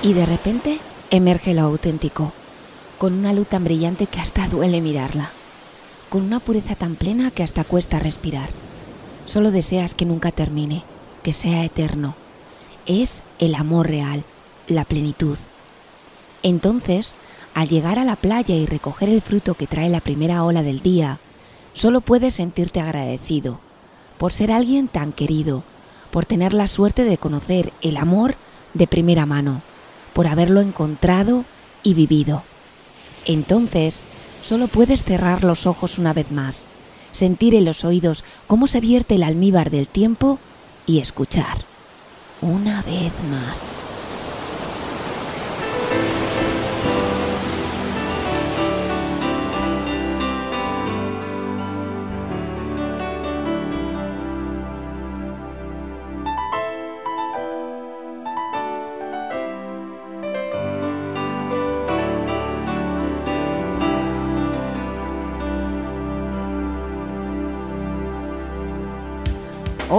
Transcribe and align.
Y 0.00 0.12
de 0.12 0.26
repente 0.26 0.78
emerge 1.10 1.54
lo 1.54 1.62
auténtico, 1.62 2.32
con 2.98 3.14
una 3.14 3.32
luz 3.32 3.48
tan 3.48 3.64
brillante 3.64 4.06
que 4.06 4.20
hasta 4.20 4.46
duele 4.46 4.80
mirarla, 4.80 5.30
con 6.08 6.22
una 6.22 6.38
pureza 6.38 6.76
tan 6.76 6.94
plena 6.94 7.32
que 7.32 7.42
hasta 7.42 7.64
cuesta 7.64 7.98
respirar. 7.98 8.48
Solo 9.26 9.50
deseas 9.50 9.96
que 9.96 10.04
nunca 10.04 10.30
termine, 10.30 10.84
que 11.24 11.32
sea 11.32 11.64
eterno. 11.64 12.14
Es 12.86 13.24
el 13.40 13.56
amor 13.56 13.88
real, 13.88 14.22
la 14.68 14.84
plenitud. 14.84 15.36
Entonces, 16.44 17.14
al 17.52 17.68
llegar 17.68 17.98
a 17.98 18.04
la 18.04 18.14
playa 18.14 18.54
y 18.54 18.66
recoger 18.66 19.08
el 19.08 19.20
fruto 19.20 19.54
que 19.54 19.66
trae 19.66 19.88
la 19.88 20.00
primera 20.00 20.44
ola 20.44 20.62
del 20.62 20.80
día, 20.80 21.18
solo 21.72 22.02
puedes 22.02 22.34
sentirte 22.34 22.80
agradecido 22.80 23.58
por 24.16 24.32
ser 24.32 24.52
alguien 24.52 24.86
tan 24.86 25.12
querido, 25.12 25.64
por 26.12 26.24
tener 26.24 26.54
la 26.54 26.68
suerte 26.68 27.02
de 27.02 27.18
conocer 27.18 27.72
el 27.82 27.96
amor 27.96 28.36
de 28.74 28.86
primera 28.86 29.26
mano 29.26 29.60
por 30.18 30.26
haberlo 30.26 30.60
encontrado 30.60 31.44
y 31.84 31.94
vivido. 31.94 32.42
Entonces, 33.24 34.02
solo 34.42 34.66
puedes 34.66 35.04
cerrar 35.04 35.44
los 35.44 35.64
ojos 35.64 35.96
una 35.96 36.12
vez 36.12 36.32
más, 36.32 36.66
sentir 37.12 37.54
en 37.54 37.64
los 37.64 37.84
oídos 37.84 38.24
cómo 38.48 38.66
se 38.66 38.80
vierte 38.80 39.14
el 39.14 39.22
almíbar 39.22 39.70
del 39.70 39.86
tiempo 39.86 40.40
y 40.86 40.98
escuchar 40.98 41.58
una 42.40 42.82
vez 42.82 43.12
más. 43.30 43.87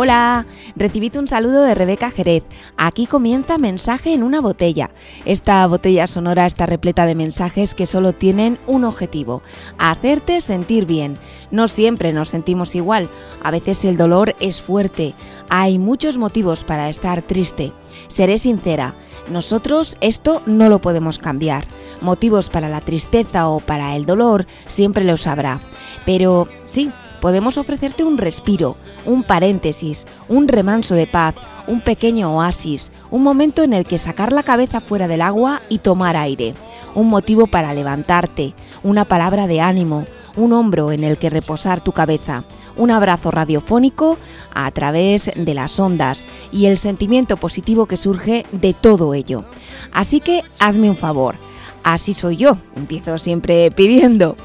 Hola, 0.02 0.46
recibid 0.78 1.18
un 1.18 1.28
saludo 1.28 1.62
de 1.64 1.76
Rebeca 1.76 2.10
Jerez. 2.10 2.46
Aquí 2.78 3.06
comienza 3.06 3.58
Mensaje 3.58 4.14
en 4.14 4.24
una 4.24 4.40
botella. 4.40 4.92
Esta 5.26 5.68
botella 5.68 6.08
sonora 6.08 6.46
está 6.46 6.66
repleta 6.66 7.06
de 7.06 7.16
mensajes 7.16 7.76
que 7.76 7.86
solo 7.86 8.14
tienen 8.14 8.58
un 8.66 8.86
objetivo, 8.86 9.42
hacerte 9.78 10.40
sentir 10.40 10.86
bien. 10.86 11.18
No 11.52 11.68
siempre 11.68 12.14
nos 12.14 12.30
sentimos 12.30 12.76
igual, 12.76 13.10
a 13.44 13.52
veces 13.52 13.84
el 13.84 13.98
dolor 13.98 14.38
es 14.40 14.62
fuerte, 14.62 15.16
hay 15.50 15.80
muchos 15.80 16.18
motivos 16.18 16.64
para 16.64 16.88
estar 16.88 17.22
triste. 17.22 17.74
Seré 18.08 18.38
sincera, 18.38 18.96
nosotros 19.30 19.98
esto 20.00 20.42
no 20.46 20.70
lo 20.70 20.80
podemos 20.80 21.20
cambiar. 21.20 21.66
Motivos 22.00 22.50
para 22.50 22.70
la 22.70 22.80
tristeza 22.80 23.50
o 23.50 23.60
para 23.60 23.98
el 23.98 24.06
dolor 24.06 24.46
siempre 24.66 25.04
los 25.04 25.28
habrá. 25.28 25.60
Pero 26.06 26.48
sí, 26.64 26.90
podemos 27.20 27.58
ofrecerte 27.58 28.04
un 28.04 28.18
respiro, 28.18 28.76
un 29.06 29.24
paréntesis, 29.24 30.06
un 30.28 30.48
remanso 30.48 30.96
de 30.96 31.08
paz, 31.08 31.36
un 31.68 31.82
pequeño 31.82 32.36
oasis, 32.36 32.92
un 33.12 33.24
momento 33.24 33.64
en 33.64 33.74
el 33.74 33.86
que 33.86 33.98
sacar 33.98 34.34
la 34.34 34.44
cabeza 34.44 34.82
fuera 34.82 35.08
del 35.08 35.22
agua 35.22 35.62
y 35.70 35.80
tomar 35.80 36.16
aire, 36.16 36.54
un 36.96 37.08
motivo 37.08 37.48
para 37.48 37.74
levantarte, 37.74 38.54
una 38.84 39.06
palabra 39.06 39.48
de 39.48 39.62
ánimo, 39.62 40.06
un 40.36 40.54
hombro 40.54 40.92
en 40.92 41.04
el 41.04 41.18
que 41.18 41.30
reposar 41.30 41.82
tu 41.82 41.92
cabeza, 41.92 42.46
un 42.76 42.92
abrazo 42.92 43.30
radiofónico 43.30 44.18
a 44.54 44.72
través 44.72 45.32
de 45.36 45.54
las 45.54 45.80
ondas 45.80 46.26
y 46.52 46.66
el 46.66 46.78
sentimiento 46.78 47.38
positivo 47.38 47.86
que 47.86 47.98
surge 47.98 48.46
de 48.52 48.74
todo 48.74 49.14
ello. 49.14 49.44
Así 49.92 50.22
que 50.22 50.44
hazme 50.60 50.90
un 50.90 50.98
favor, 50.98 51.36
así 51.84 52.14
soy 52.14 52.38
yo, 52.38 52.58
empiezo 52.76 53.18
siempre 53.18 53.70
pidiendo. 53.72 54.38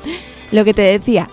Lo 0.53 0.65
que 0.65 0.75
te 0.75 0.83
decía, 0.83 1.29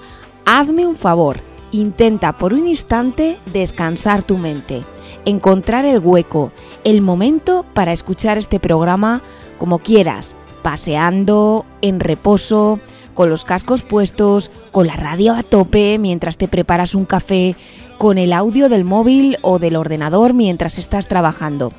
hazme 0.45 0.87
un 0.87 0.95
favor, 0.95 1.39
intenta 1.71 2.37
por 2.37 2.53
un 2.53 2.67
instante 2.67 3.37
descansar 3.53 4.23
tu 4.23 4.37
mente, 4.37 4.83
encontrar 5.25 5.85
el 5.85 5.99
hueco, 5.99 6.51
el 6.83 7.01
momento 7.01 7.65
para 7.73 7.93
escuchar 7.93 8.37
este 8.37 8.59
programa 8.59 9.21
como 9.57 9.79
quieras, 9.79 10.35
paseando, 10.61 11.65
en 11.81 11.99
reposo, 11.99 12.79
con 13.13 13.29
los 13.29 13.45
cascos 13.45 13.83
puestos, 13.83 14.51
con 14.71 14.87
la 14.87 14.95
radio 14.95 15.33
a 15.33 15.43
tope 15.43 15.97
mientras 15.99 16.37
te 16.37 16.47
preparas 16.47 16.95
un 16.95 17.05
café, 17.05 17.55
con 17.97 18.17
el 18.17 18.33
audio 18.33 18.69
del 18.69 18.83
móvil 18.83 19.37
o 19.41 19.59
del 19.59 19.75
ordenador 19.75 20.33
mientras 20.33 20.79
estás 20.79 21.07
trabajando. 21.07 21.71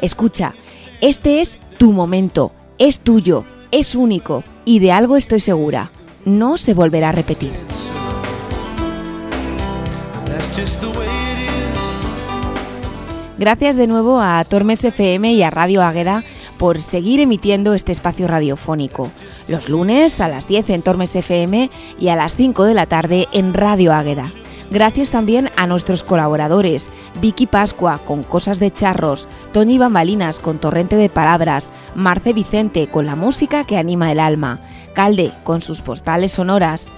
Escucha, 0.00 0.54
este 1.00 1.42
es 1.42 1.58
tu 1.76 1.92
momento, 1.92 2.52
es 2.78 3.00
tuyo, 3.00 3.44
es 3.70 3.94
único 3.94 4.42
y 4.64 4.78
de 4.78 4.92
algo 4.92 5.16
estoy 5.16 5.40
segura, 5.40 5.90
no 6.24 6.56
se 6.56 6.72
volverá 6.72 7.10
a 7.10 7.12
repetir. 7.12 7.52
Gracias 13.38 13.76
de 13.76 13.86
nuevo 13.86 14.20
a 14.20 14.42
Tormes 14.44 14.84
FM 14.84 15.32
y 15.32 15.42
a 15.42 15.50
Radio 15.50 15.82
Águeda 15.82 16.24
por 16.58 16.80
seguir 16.80 17.20
emitiendo 17.20 17.74
este 17.74 17.92
espacio 17.92 18.26
radiofónico. 18.26 19.10
Los 19.48 19.68
lunes 19.68 20.20
a 20.20 20.28
las 20.28 20.48
10 20.48 20.70
en 20.70 20.82
Tormes 20.82 21.14
FM 21.14 21.70
y 21.98 22.08
a 22.08 22.16
las 22.16 22.34
5 22.36 22.64
de 22.64 22.74
la 22.74 22.86
tarde 22.86 23.28
en 23.32 23.54
Radio 23.54 23.92
Águeda. 23.92 24.32
Gracias 24.70 25.10
también 25.10 25.50
a 25.56 25.66
nuestros 25.66 26.02
colaboradores, 26.02 26.90
Vicky 27.20 27.46
Pascua 27.46 28.00
con 28.04 28.24
Cosas 28.24 28.58
de 28.58 28.72
Charros, 28.72 29.28
Tony 29.52 29.78
Bambalinas 29.78 30.40
con 30.40 30.58
Torrente 30.58 30.96
de 30.96 31.08
Palabras, 31.08 31.70
Marce 31.94 32.32
Vicente 32.32 32.88
con 32.88 33.06
la 33.06 33.14
música 33.14 33.64
que 33.64 33.76
anima 33.76 34.10
el 34.10 34.18
alma, 34.18 34.60
Calde 34.92 35.30
con 35.44 35.60
sus 35.60 35.82
postales 35.82 36.32
sonoras, 36.32 36.90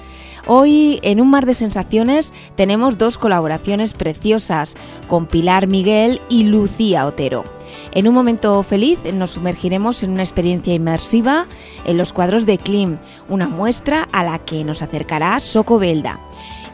Hoy 0.47 1.01
en 1.03 1.21
un 1.21 1.31
mar 1.31 1.47
de 1.47 1.55
sensaciones 1.55 2.33
tenemos 2.57 2.99
dos 2.99 3.19
colaboraciones 3.19 3.95
preciosas 3.95 4.77
con 5.07 5.27
Pilar 5.27 5.67
Miguel 5.67 6.21
y 6.29 6.45
Lucía 6.45 7.07
Otero. 7.07 7.45
En 7.93 8.07
un 8.07 8.15
momento 8.15 8.63
feliz 8.63 8.99
nos 9.13 9.31
sumergiremos 9.33 10.03
en 10.03 10.11
una 10.11 10.23
experiencia 10.23 10.75
inmersiva 10.75 11.47
en 11.85 11.97
los 11.97 12.13
cuadros 12.13 12.47
de 12.47 12.59
Klim, 12.59 12.99
una 13.29 13.49
muestra 13.49 14.09
a 14.13 14.23
la 14.23 14.39
que 14.39 14.65
nos 14.65 14.83
acercará 14.83 15.41
Soco 15.41 15.79
Belda. 15.79 16.21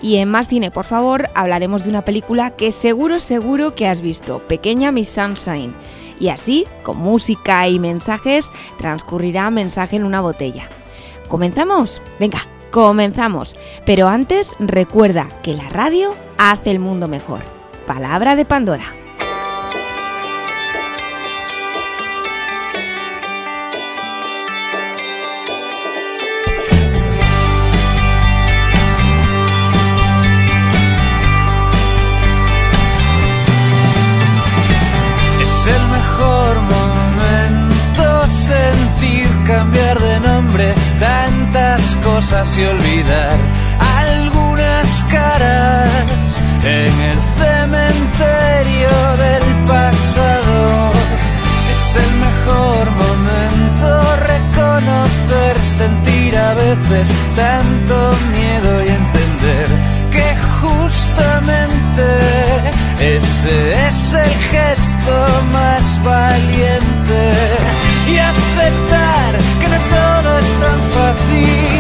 Y 0.03 0.17
en 0.17 0.29
Más 0.29 0.49
Cine, 0.49 0.71
por 0.71 0.85
favor, 0.85 1.31
hablaremos 1.35 1.85
de 1.85 1.91
una 1.91 2.03
película 2.03 2.51
que 2.51 2.73
seguro, 2.73 3.21
seguro 3.21 3.75
que 3.75 3.89
has 3.89 4.03
visto, 4.03 4.41
Pequeña 4.41 4.93
Miss 4.93 5.09
Sunshine. 5.09 5.73
Y 6.21 6.29
así, 6.29 6.67
con 6.83 6.99
música 6.99 7.67
y 7.69 7.79
mensajes, 7.79 8.53
transcurrirá 8.77 9.51
mensaje 9.51 9.97
en 9.97 10.05
una 10.05 10.21
botella. 10.21 10.69
¿Comenzamos? 11.29 12.03
Venga, 12.21 12.47
Comenzamos, 12.75 13.55
pero 13.87 14.09
antes 14.09 14.57
recuerda 14.59 15.29
que 15.45 15.55
la 15.55 15.69
radio 15.69 16.13
hace 16.39 16.73
el 16.73 16.81
mundo 16.81 17.07
mejor. 17.07 17.39
Palabra 17.87 18.35
de 18.35 18.45
Pandora. 18.45 19.04
Y 42.35 42.65
olvidar 42.65 43.37
algunas 43.79 45.05
caras 45.05 46.41
en 46.65 46.93
el 47.11 47.19
cementerio 47.39 48.91
del 49.23 49.47
pasado. 49.69 50.93
Es 51.73 51.97
el 52.05 52.13
mejor 52.27 52.91
momento 53.05 54.17
reconocer, 54.27 55.55
sentir 55.79 56.37
a 56.37 56.55
veces 56.55 57.15
tanto 57.37 58.17
miedo 58.33 58.85
y 58.85 58.89
entender 58.89 59.69
que 60.11 60.37
justamente 60.61 62.09
ese 62.99 63.87
es 63.89 64.15
el 64.15 64.35
gesto 64.51 65.27
más 65.53 66.03
valiente 66.03 67.33
y 68.13 68.19
aceptar 68.19 69.35
que 69.61 69.69
no 69.69 69.79
todo 69.89 70.39
es 70.39 70.53
tan 70.59 70.81
fácil 70.95 71.74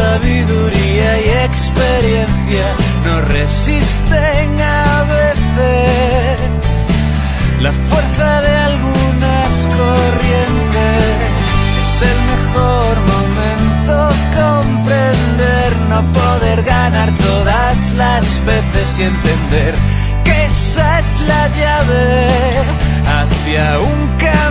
sabiduría 0.00 1.10
y 1.26 1.28
experiencia 1.50 2.66
no 3.04 3.20
resisten 3.36 4.48
a 4.60 5.04
veces 5.16 6.40
la 7.60 7.72
fuerza 7.88 8.30
de 8.46 8.54
algunas 8.68 9.52
corrientes. 9.80 11.02
Es 11.82 11.94
el 12.12 12.18
mejor 12.32 12.92
momento 13.14 13.94
comprender, 14.40 15.68
no 15.90 16.00
poder 16.20 16.62
ganar 16.62 17.10
todas 17.28 17.92
las 18.02 18.24
veces 18.46 18.86
y 19.00 19.02
entender 19.02 19.74
que 20.24 20.46
esa 20.46 21.00
es 21.00 21.20
la 21.30 21.42
llave 21.58 22.06
hacia 23.18 23.64
un 23.80 24.00
camino 24.18 24.49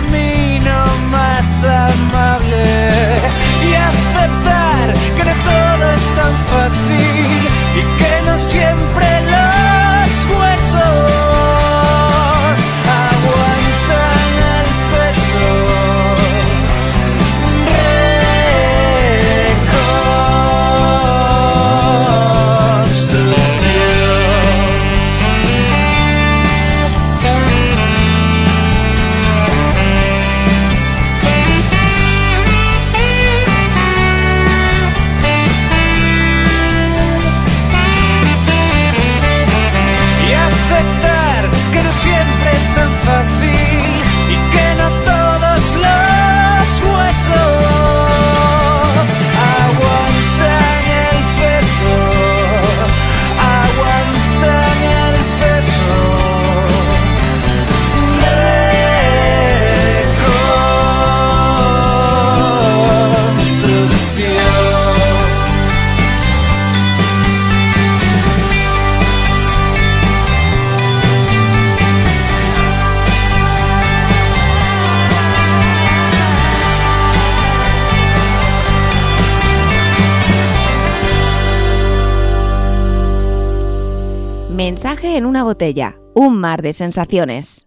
Mensaje 84.70 85.16
en 85.16 85.26
una 85.26 85.42
botella, 85.42 85.96
un 86.14 86.38
mar 86.38 86.62
de 86.62 86.72
sensaciones. 86.72 87.66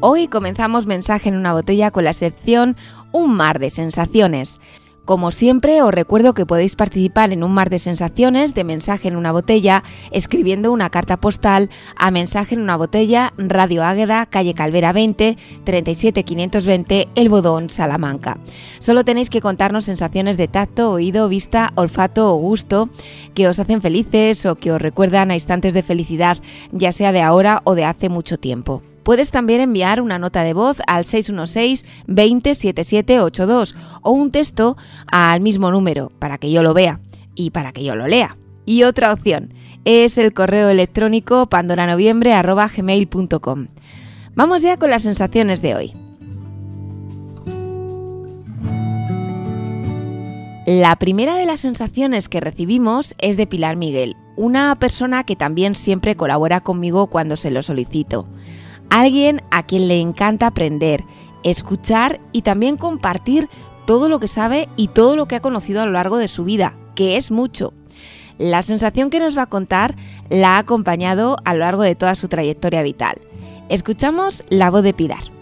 Hoy 0.00 0.26
comenzamos 0.26 0.86
Mensaje 0.86 1.28
en 1.28 1.36
una 1.36 1.52
botella 1.52 1.92
con 1.92 2.02
la 2.02 2.14
sección 2.14 2.76
Un 3.12 3.32
mar 3.36 3.60
de 3.60 3.70
sensaciones. 3.70 4.58
Como 5.04 5.32
siempre, 5.32 5.82
os 5.82 5.92
recuerdo 5.92 6.32
que 6.32 6.46
podéis 6.46 6.76
participar 6.76 7.32
en 7.32 7.42
un 7.42 7.50
mar 7.50 7.70
de 7.70 7.80
sensaciones 7.80 8.54
de 8.54 8.62
mensaje 8.62 9.08
en 9.08 9.16
una 9.16 9.32
botella 9.32 9.82
escribiendo 10.12 10.70
una 10.70 10.90
carta 10.90 11.16
postal 11.16 11.70
a 11.96 12.12
mensaje 12.12 12.54
en 12.54 12.60
una 12.60 12.76
botella, 12.76 13.32
Radio 13.36 13.82
Águeda, 13.82 14.26
calle 14.26 14.54
Calvera 14.54 14.92
20, 14.92 15.36
37520, 15.64 17.08
El 17.16 17.28
Bodón, 17.28 17.68
Salamanca. 17.68 18.38
Solo 18.78 19.04
tenéis 19.04 19.28
que 19.28 19.40
contarnos 19.40 19.86
sensaciones 19.86 20.36
de 20.36 20.46
tacto, 20.46 20.92
oído, 20.92 21.28
vista, 21.28 21.72
olfato 21.74 22.32
o 22.32 22.36
gusto 22.36 22.88
que 23.34 23.48
os 23.48 23.58
hacen 23.58 23.82
felices 23.82 24.46
o 24.46 24.54
que 24.54 24.70
os 24.70 24.80
recuerdan 24.80 25.32
a 25.32 25.34
instantes 25.34 25.74
de 25.74 25.82
felicidad, 25.82 26.38
ya 26.70 26.92
sea 26.92 27.10
de 27.10 27.22
ahora 27.22 27.60
o 27.64 27.74
de 27.74 27.84
hace 27.84 28.08
mucho 28.08 28.38
tiempo. 28.38 28.82
Puedes 29.02 29.30
también 29.30 29.60
enviar 29.60 30.00
una 30.00 30.18
nota 30.18 30.42
de 30.42 30.52
voz 30.52 30.78
al 30.86 31.04
616 31.04 31.84
20 32.06 32.54
7782 32.54 33.74
o 34.02 34.12
un 34.12 34.30
texto 34.30 34.76
al 35.06 35.40
mismo 35.40 35.70
número 35.70 36.12
para 36.18 36.38
que 36.38 36.50
yo 36.50 36.62
lo 36.62 36.74
vea 36.74 37.00
y 37.34 37.50
para 37.50 37.72
que 37.72 37.84
yo 37.84 37.96
lo 37.96 38.06
lea. 38.06 38.36
Y 38.64 38.84
otra 38.84 39.12
opción 39.12 39.52
es 39.84 40.16
el 40.18 40.32
correo 40.32 40.68
electrónico 40.68 41.48
pandoranoviembre.gmail.com. 41.48 43.66
Vamos 44.34 44.62
ya 44.62 44.78
con 44.78 44.90
las 44.90 45.02
sensaciones 45.02 45.60
de 45.62 45.74
hoy. 45.74 45.92
La 50.64 50.94
primera 50.94 51.34
de 51.34 51.44
las 51.44 51.58
sensaciones 51.58 52.28
que 52.28 52.40
recibimos 52.40 53.16
es 53.18 53.36
de 53.36 53.48
Pilar 53.48 53.74
Miguel, 53.74 54.16
una 54.36 54.78
persona 54.78 55.24
que 55.24 55.34
también 55.34 55.74
siempre 55.74 56.14
colabora 56.14 56.60
conmigo 56.60 57.08
cuando 57.08 57.34
se 57.34 57.50
lo 57.50 57.62
solicito. 57.62 58.28
Alguien 58.92 59.40
a 59.50 59.62
quien 59.62 59.88
le 59.88 60.02
encanta 60.02 60.48
aprender, 60.48 61.02
escuchar 61.44 62.20
y 62.30 62.42
también 62.42 62.76
compartir 62.76 63.48
todo 63.86 64.10
lo 64.10 64.20
que 64.20 64.28
sabe 64.28 64.68
y 64.76 64.88
todo 64.88 65.16
lo 65.16 65.26
que 65.26 65.34
ha 65.34 65.40
conocido 65.40 65.80
a 65.80 65.86
lo 65.86 65.92
largo 65.92 66.18
de 66.18 66.28
su 66.28 66.44
vida, 66.44 66.74
que 66.94 67.16
es 67.16 67.30
mucho. 67.30 67.72
La 68.36 68.60
sensación 68.60 69.08
que 69.08 69.18
nos 69.18 69.34
va 69.34 69.44
a 69.44 69.48
contar 69.48 69.96
la 70.28 70.56
ha 70.56 70.58
acompañado 70.58 71.38
a 71.46 71.54
lo 71.54 71.60
largo 71.60 71.82
de 71.82 71.94
toda 71.94 72.14
su 72.14 72.28
trayectoria 72.28 72.82
vital. 72.82 73.16
Escuchamos 73.70 74.44
la 74.50 74.68
voz 74.68 74.82
de 74.82 74.92
Pilar. 74.92 75.41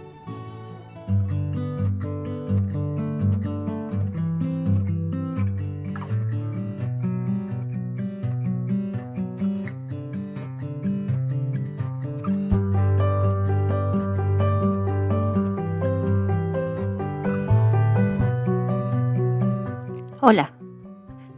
Hola, 20.33 20.53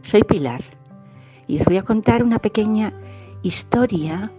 soy 0.03 0.21
Pilar 0.21 0.61
y 1.47 1.59
os 1.59 1.65
voy 1.65 1.77
a 1.77 1.81
contar 1.81 2.21
una 2.21 2.37
pequeña 2.37 2.93
historia 3.41 4.31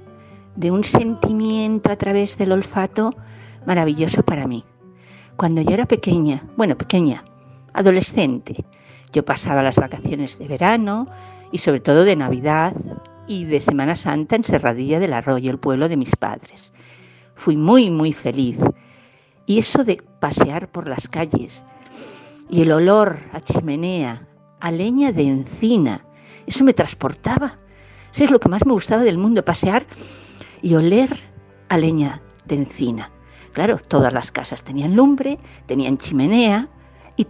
de 0.55 0.71
un 0.71 0.85
sentimiento 0.85 1.91
a 1.91 1.97
través 1.97 2.39
del 2.39 2.53
olfato 2.53 3.17
maravilloso 3.67 4.23
para 4.23 4.47
mí. 4.47 4.63
Cuando 5.35 5.61
yo 5.61 5.73
era 5.73 5.87
pequeña, 5.87 6.45
bueno, 6.57 6.79
pequeña, 6.79 7.25
adolescente, 7.73 8.65
yo 9.13 9.25
pasaba 9.25 9.61
las 9.65 9.75
vacaciones 9.75 10.39
de 10.39 10.47
verano 10.47 11.09
y 11.51 11.59
sobre 11.59 11.81
todo 11.81 12.05
de 12.05 12.15
Navidad 12.15 12.77
y 13.27 13.47
de 13.47 13.59
Semana 13.59 13.97
Santa 13.97 14.37
en 14.37 14.45
Serradilla 14.45 15.01
del 15.01 15.15
Arroyo, 15.15 15.51
el 15.51 15.59
pueblo 15.59 15.89
de 15.89 15.97
mis 15.97 16.15
padres. 16.15 16.73
Fui 17.35 17.57
muy, 17.57 17.91
muy 17.91 18.13
feliz. 18.13 18.59
Y 19.47 19.59
eso 19.59 19.83
de 19.83 20.01
pasear 20.21 20.71
por 20.71 20.87
las 20.87 21.09
calles 21.09 21.65
y 22.49 22.63
el 22.63 22.71
olor 22.71 23.19
a 23.33 23.41
chimenea, 23.41 24.29
a 24.65 24.71
leña 24.71 25.13
de 25.13 25.29
encina, 25.29 26.03
eso 26.47 26.65
me 26.65 26.73
transportaba. 26.73 27.59
Eso 28.15 28.25
es 28.25 28.31
lo 28.31 28.41
que 28.41 28.49
más 28.49 28.65
me 28.65 28.73
gustaba 28.73 29.03
del 29.03 29.19
mundo, 29.19 29.45
pasear 29.45 29.85
y 30.63 30.75
oler 30.75 31.11
a 31.69 31.77
leña 31.77 32.23
de 32.47 32.55
encina. 32.55 33.11
Claro, 33.53 33.77
todas 33.77 34.15
las 34.15 34.33
casas 34.33 34.65
tenían 34.65 34.97
lumbre, 34.97 35.39
tenían 35.67 35.99
chimenea 35.99 36.71
y, 37.19 37.27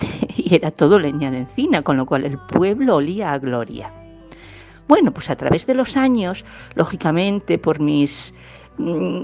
era 0.54 0.70
todo 0.70 1.00
leña 1.00 1.32
de 1.32 1.38
encina, 1.38 1.82
con 1.82 1.96
lo 1.96 2.06
cual 2.06 2.24
el 2.24 2.38
pueblo 2.38 2.96
olía 2.96 3.32
a 3.32 3.38
gloria. 3.38 3.92
Bueno, 4.86 5.10
pues 5.12 5.28
a 5.28 5.34
través 5.34 5.66
de 5.66 5.74
los 5.74 5.96
años, 5.96 6.44
lógicamente 6.76 7.58
por 7.58 7.80
mis 7.80 8.32
mm, 8.78 9.22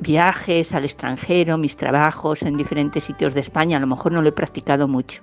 viajes 0.00 0.74
al 0.74 0.84
extranjero, 0.84 1.56
mis 1.56 1.78
trabajos 1.78 2.42
en 2.42 2.58
diferentes 2.58 3.04
sitios 3.04 3.32
de 3.32 3.40
España, 3.40 3.78
a 3.78 3.80
lo 3.80 3.86
mejor 3.86 4.12
no 4.12 4.20
lo 4.20 4.28
he 4.28 4.32
practicado 4.32 4.86
mucho, 4.86 5.22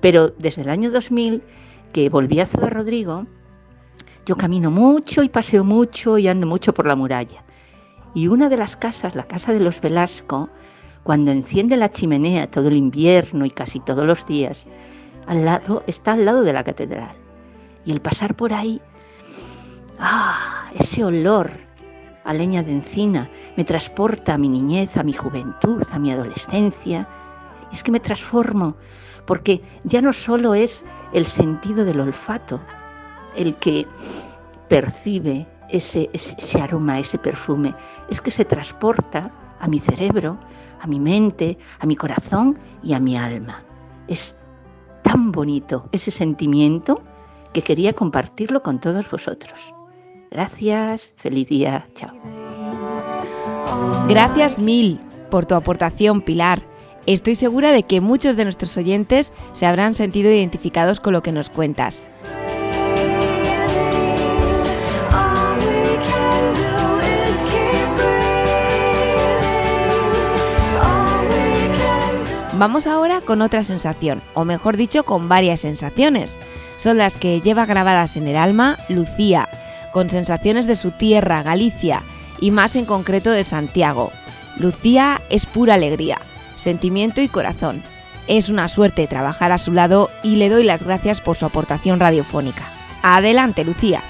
pero 0.00 0.28
desde 0.28 0.62
el 0.62 0.70
año 0.70 0.90
2000 0.90 1.42
que 1.92 2.08
volví 2.08 2.40
a 2.40 2.46
Ciudad 2.46 2.70
Rodrigo, 2.70 3.26
yo 4.26 4.36
camino 4.36 4.70
mucho 4.70 5.22
y 5.22 5.28
paseo 5.28 5.64
mucho 5.64 6.18
y 6.18 6.28
ando 6.28 6.46
mucho 6.46 6.72
por 6.72 6.86
la 6.86 6.96
muralla. 6.96 7.42
Y 8.14 8.28
una 8.28 8.48
de 8.48 8.56
las 8.56 8.76
casas, 8.76 9.14
la 9.14 9.24
casa 9.24 9.52
de 9.52 9.60
los 9.60 9.80
Velasco, 9.80 10.48
cuando 11.02 11.30
enciende 11.30 11.76
la 11.76 11.88
chimenea 11.88 12.50
todo 12.50 12.68
el 12.68 12.76
invierno 12.76 13.44
y 13.44 13.50
casi 13.50 13.80
todos 13.80 14.06
los 14.06 14.26
días, 14.26 14.66
al 15.26 15.44
lado 15.44 15.82
está 15.86 16.12
al 16.12 16.24
lado 16.24 16.42
de 16.42 16.52
la 16.52 16.64
catedral. 16.64 17.14
Y 17.84 17.92
el 17.92 18.00
pasar 18.00 18.34
por 18.34 18.52
ahí, 18.52 18.80
¡ah! 19.98 20.70
Ese 20.74 21.04
olor 21.04 21.50
a 22.24 22.32
leña 22.32 22.62
de 22.62 22.72
encina 22.72 23.28
me 23.56 23.64
transporta 23.64 24.34
a 24.34 24.38
mi 24.38 24.48
niñez, 24.48 24.96
a 24.96 25.02
mi 25.02 25.12
juventud, 25.12 25.82
a 25.90 25.98
mi 25.98 26.12
adolescencia. 26.12 27.08
Es 27.72 27.82
que 27.82 27.90
me 27.90 28.00
transformo, 28.00 28.76
porque 29.26 29.62
ya 29.84 30.00
no 30.00 30.12
solo 30.12 30.54
es 30.54 30.84
el 31.12 31.24
sentido 31.24 31.84
del 31.84 32.00
olfato 32.00 32.60
el 33.36 33.54
que 33.56 33.86
percibe 34.68 35.46
ese, 35.68 36.08
aroma, 36.60 36.98
ese 36.98 37.18
perfume, 37.18 37.74
es 38.08 38.20
que 38.20 38.30
se 38.30 38.44
transporta 38.44 39.30
a 39.60 39.68
mi 39.68 39.78
cerebro, 39.78 40.38
a 40.80 40.86
mi 40.86 40.98
mente, 40.98 41.58
a 41.78 41.86
mi 41.86 41.96
corazón 41.96 42.58
y 42.82 42.92
a 42.94 43.00
mi 43.00 43.16
alma. 43.16 43.62
Es 44.08 44.36
tan 45.02 45.32
bonito 45.32 45.88
ese 45.92 46.10
sentimiento 46.10 47.02
que 47.52 47.62
quería 47.62 47.92
compartirlo 47.92 48.62
con 48.62 48.80
todos 48.80 49.10
vosotros. 49.10 49.74
Gracias, 50.30 51.12
feliz 51.16 51.48
día, 51.48 51.86
chao. 51.94 52.12
Gracias 54.08 54.58
mil 54.58 55.00
por 55.30 55.46
tu 55.46 55.54
aportación, 55.54 56.20
Pilar. 56.20 56.69
Estoy 57.06 57.34
segura 57.36 57.72
de 57.72 57.82
que 57.82 58.00
muchos 58.00 58.36
de 58.36 58.44
nuestros 58.44 58.76
oyentes 58.76 59.32
se 59.52 59.66
habrán 59.66 59.94
sentido 59.94 60.30
identificados 60.30 61.00
con 61.00 61.12
lo 61.12 61.22
que 61.22 61.32
nos 61.32 61.48
cuentas. 61.48 62.02
Vamos 72.60 72.86
ahora 72.86 73.22
con 73.22 73.40
otra 73.40 73.62
sensación, 73.62 74.20
o 74.34 74.44
mejor 74.44 74.76
dicho, 74.76 75.02
con 75.04 75.30
varias 75.30 75.60
sensaciones. 75.60 76.36
Son 76.76 76.98
las 76.98 77.16
que 77.16 77.40
lleva 77.40 77.64
grabadas 77.64 78.18
en 78.18 78.28
el 78.28 78.36
alma 78.36 78.76
Lucía, 78.90 79.48
con 79.94 80.10
sensaciones 80.10 80.66
de 80.66 80.76
su 80.76 80.90
tierra, 80.90 81.42
Galicia, 81.42 82.02
y 82.38 82.50
más 82.50 82.76
en 82.76 82.84
concreto 82.84 83.30
de 83.30 83.44
Santiago. 83.44 84.12
Lucía 84.58 85.22
es 85.30 85.46
pura 85.46 85.72
alegría, 85.72 86.20
sentimiento 86.60 87.20
y 87.20 87.28
corazón. 87.28 87.82
Es 88.28 88.48
una 88.48 88.68
suerte 88.68 89.08
trabajar 89.08 89.50
a 89.50 89.58
su 89.58 89.72
lado 89.72 90.10
y 90.22 90.36
le 90.36 90.48
doy 90.48 90.62
las 90.62 90.84
gracias 90.84 91.20
por 91.20 91.36
su 91.36 91.46
aportación 91.46 91.98
radiofónica. 91.98 92.62
Adelante, 93.02 93.64
Lucía. 93.64 94.02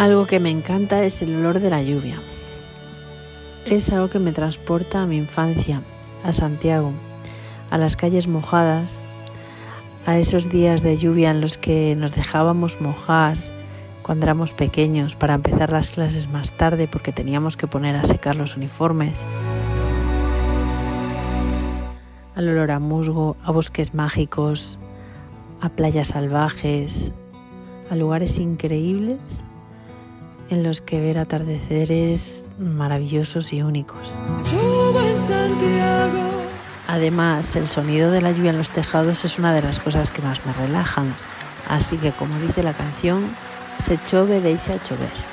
Algo 0.00 0.26
que 0.26 0.40
me 0.40 0.48
encanta 0.48 1.04
es 1.04 1.20
el 1.20 1.36
olor 1.36 1.60
de 1.60 1.68
la 1.68 1.82
lluvia. 1.82 2.18
Es 3.66 3.92
algo 3.92 4.08
que 4.08 4.18
me 4.18 4.32
transporta 4.32 5.02
a 5.02 5.06
mi 5.06 5.16
infancia, 5.16 5.82
a 6.24 6.32
Santiago, 6.32 6.92
a 7.70 7.78
las 7.78 7.96
calles 7.96 8.26
mojadas, 8.26 9.02
a 10.06 10.18
esos 10.18 10.48
días 10.48 10.82
de 10.82 10.96
lluvia 10.96 11.30
en 11.30 11.40
los 11.40 11.58
que 11.58 11.94
nos 11.94 12.14
dejábamos 12.14 12.80
mojar 12.80 13.36
cuando 14.02 14.24
éramos 14.24 14.52
pequeños 14.52 15.14
para 15.14 15.34
empezar 15.34 15.70
las 15.70 15.90
clases 15.90 16.28
más 16.28 16.50
tarde 16.56 16.88
porque 16.88 17.12
teníamos 17.12 17.56
que 17.56 17.66
poner 17.66 17.96
a 17.96 18.04
secar 18.04 18.34
los 18.34 18.56
uniformes. 18.56 19.26
Al 22.34 22.48
olor 22.48 22.70
a 22.70 22.80
musgo, 22.80 23.36
a 23.44 23.52
bosques 23.52 23.94
mágicos, 23.94 24.78
a 25.60 25.68
playas 25.68 26.08
salvajes, 26.08 27.12
a 27.90 27.94
lugares 27.94 28.38
increíbles 28.38 29.44
en 30.48 30.64
los 30.64 30.80
que 30.80 31.00
ver 31.00 31.18
atardeceres 31.18 32.44
maravillosos 32.60 33.52
y 33.52 33.62
únicos. 33.62 34.14
Además, 36.86 37.56
el 37.56 37.68
sonido 37.68 38.10
de 38.10 38.20
la 38.20 38.32
lluvia 38.32 38.50
en 38.50 38.58
los 38.58 38.70
tejados 38.70 39.24
es 39.24 39.38
una 39.38 39.54
de 39.54 39.62
las 39.62 39.78
cosas 39.78 40.10
que 40.10 40.22
más 40.22 40.44
me 40.44 40.52
relajan, 40.52 41.12
así 41.68 41.96
que 41.96 42.12
como 42.12 42.38
dice 42.38 42.62
la 42.62 42.72
canción, 42.72 43.24
se 43.82 43.98
chove 44.04 44.40
deixa 44.40 44.82
chover. 44.82 45.30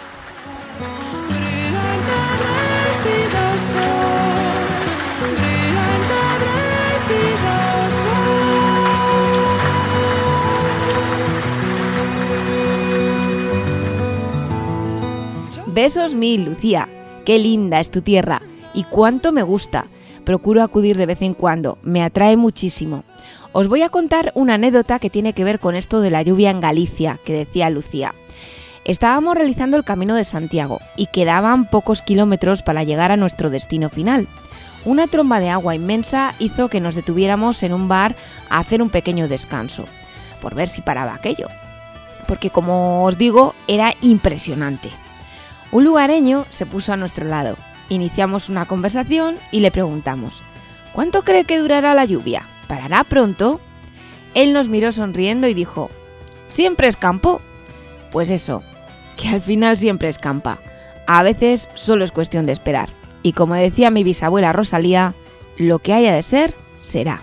Besos 15.77 16.15
mil, 16.15 16.45
Lucía. 16.45 16.89
Qué 17.27 17.39
linda 17.39 17.81
es 17.81 17.91
tu 17.91 18.01
tierra 18.01 18.41
y 18.73 18.85
cuánto 18.85 19.33
me 19.33 19.43
gusta. 19.43 19.83
Procuro 20.23 20.63
acudir 20.63 20.95
de 20.95 21.05
vez 21.05 21.21
en 21.21 21.33
cuando, 21.33 21.77
me 21.83 22.01
atrae 22.01 22.37
muchísimo. 22.37 23.03
Os 23.51 23.67
voy 23.67 23.81
a 23.81 23.89
contar 23.89 24.31
una 24.33 24.53
anécdota 24.53 24.97
que 24.97 25.09
tiene 25.09 25.33
que 25.33 25.43
ver 25.43 25.59
con 25.59 25.75
esto 25.75 25.99
de 25.99 26.09
la 26.09 26.21
lluvia 26.21 26.51
en 26.51 26.61
Galicia, 26.61 27.19
que 27.25 27.33
decía 27.33 27.69
Lucía. 27.69 28.13
Estábamos 28.85 29.35
realizando 29.35 29.75
el 29.75 29.83
Camino 29.83 30.15
de 30.15 30.23
Santiago 30.23 30.79
y 30.95 31.07
quedaban 31.07 31.69
pocos 31.69 32.01
kilómetros 32.01 32.63
para 32.63 32.85
llegar 32.85 33.11
a 33.11 33.17
nuestro 33.17 33.49
destino 33.49 33.89
final. 33.89 34.25
Una 34.85 35.07
tromba 35.07 35.41
de 35.41 35.49
agua 35.49 35.75
inmensa 35.75 36.33
hizo 36.39 36.69
que 36.69 36.79
nos 36.79 36.95
detuviéramos 36.95 37.61
en 37.61 37.73
un 37.73 37.89
bar 37.89 38.15
a 38.49 38.59
hacer 38.59 38.81
un 38.81 38.89
pequeño 38.89 39.27
descanso, 39.27 39.83
por 40.41 40.55
ver 40.55 40.69
si 40.69 40.79
paraba 40.79 41.15
aquello. 41.15 41.49
Porque 42.25 42.51
como 42.51 43.03
os 43.03 43.17
digo, 43.17 43.53
era 43.67 43.93
impresionante. 43.99 44.91
Un 45.71 45.83
lugareño 45.83 46.45
se 46.49 46.65
puso 46.65 46.93
a 46.93 46.97
nuestro 46.97 47.25
lado. 47.25 47.57
Iniciamos 47.89 48.49
una 48.49 48.65
conversación 48.65 49.37
y 49.51 49.59
le 49.59 49.71
preguntamos, 49.71 50.41
¿cuánto 50.93 51.23
cree 51.23 51.45
que 51.45 51.59
durará 51.59 51.93
la 51.93 52.05
lluvia? 52.05 52.43
¿Parará 52.67 53.03
pronto? 53.03 53.59
Él 54.33 54.53
nos 54.53 54.67
miró 54.67 54.91
sonriendo 54.91 55.47
y 55.47 55.53
dijo, 55.53 55.89
siempre 56.47 56.87
escampó. 56.87 57.41
Pues 58.11 58.29
eso, 58.29 58.63
que 59.17 59.29
al 59.29 59.41
final 59.41 59.77
siempre 59.77 60.09
escampa. 60.09 60.59
A 61.07 61.23
veces 61.23 61.69
solo 61.75 62.03
es 62.03 62.11
cuestión 62.11 62.45
de 62.45 62.53
esperar. 62.53 62.89
Y 63.23 63.33
como 63.33 63.55
decía 63.55 63.91
mi 63.91 64.03
bisabuela 64.03 64.53
Rosalía, 64.53 65.13
lo 65.57 65.79
que 65.79 65.93
haya 65.93 66.13
de 66.13 66.21
ser, 66.21 66.53
será. 66.81 67.21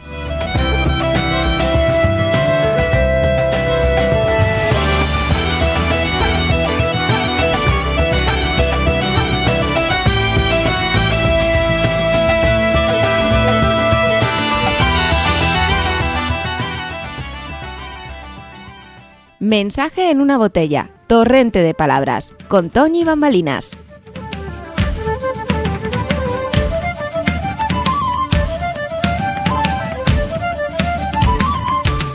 Mensaje 19.57 20.11
en 20.11 20.21
una 20.21 20.37
botella, 20.37 20.91
torrente 21.07 21.61
de 21.61 21.75
palabras, 21.75 22.35
con 22.49 22.71
Toñi 22.71 23.05
Bambalinas. 23.05 23.71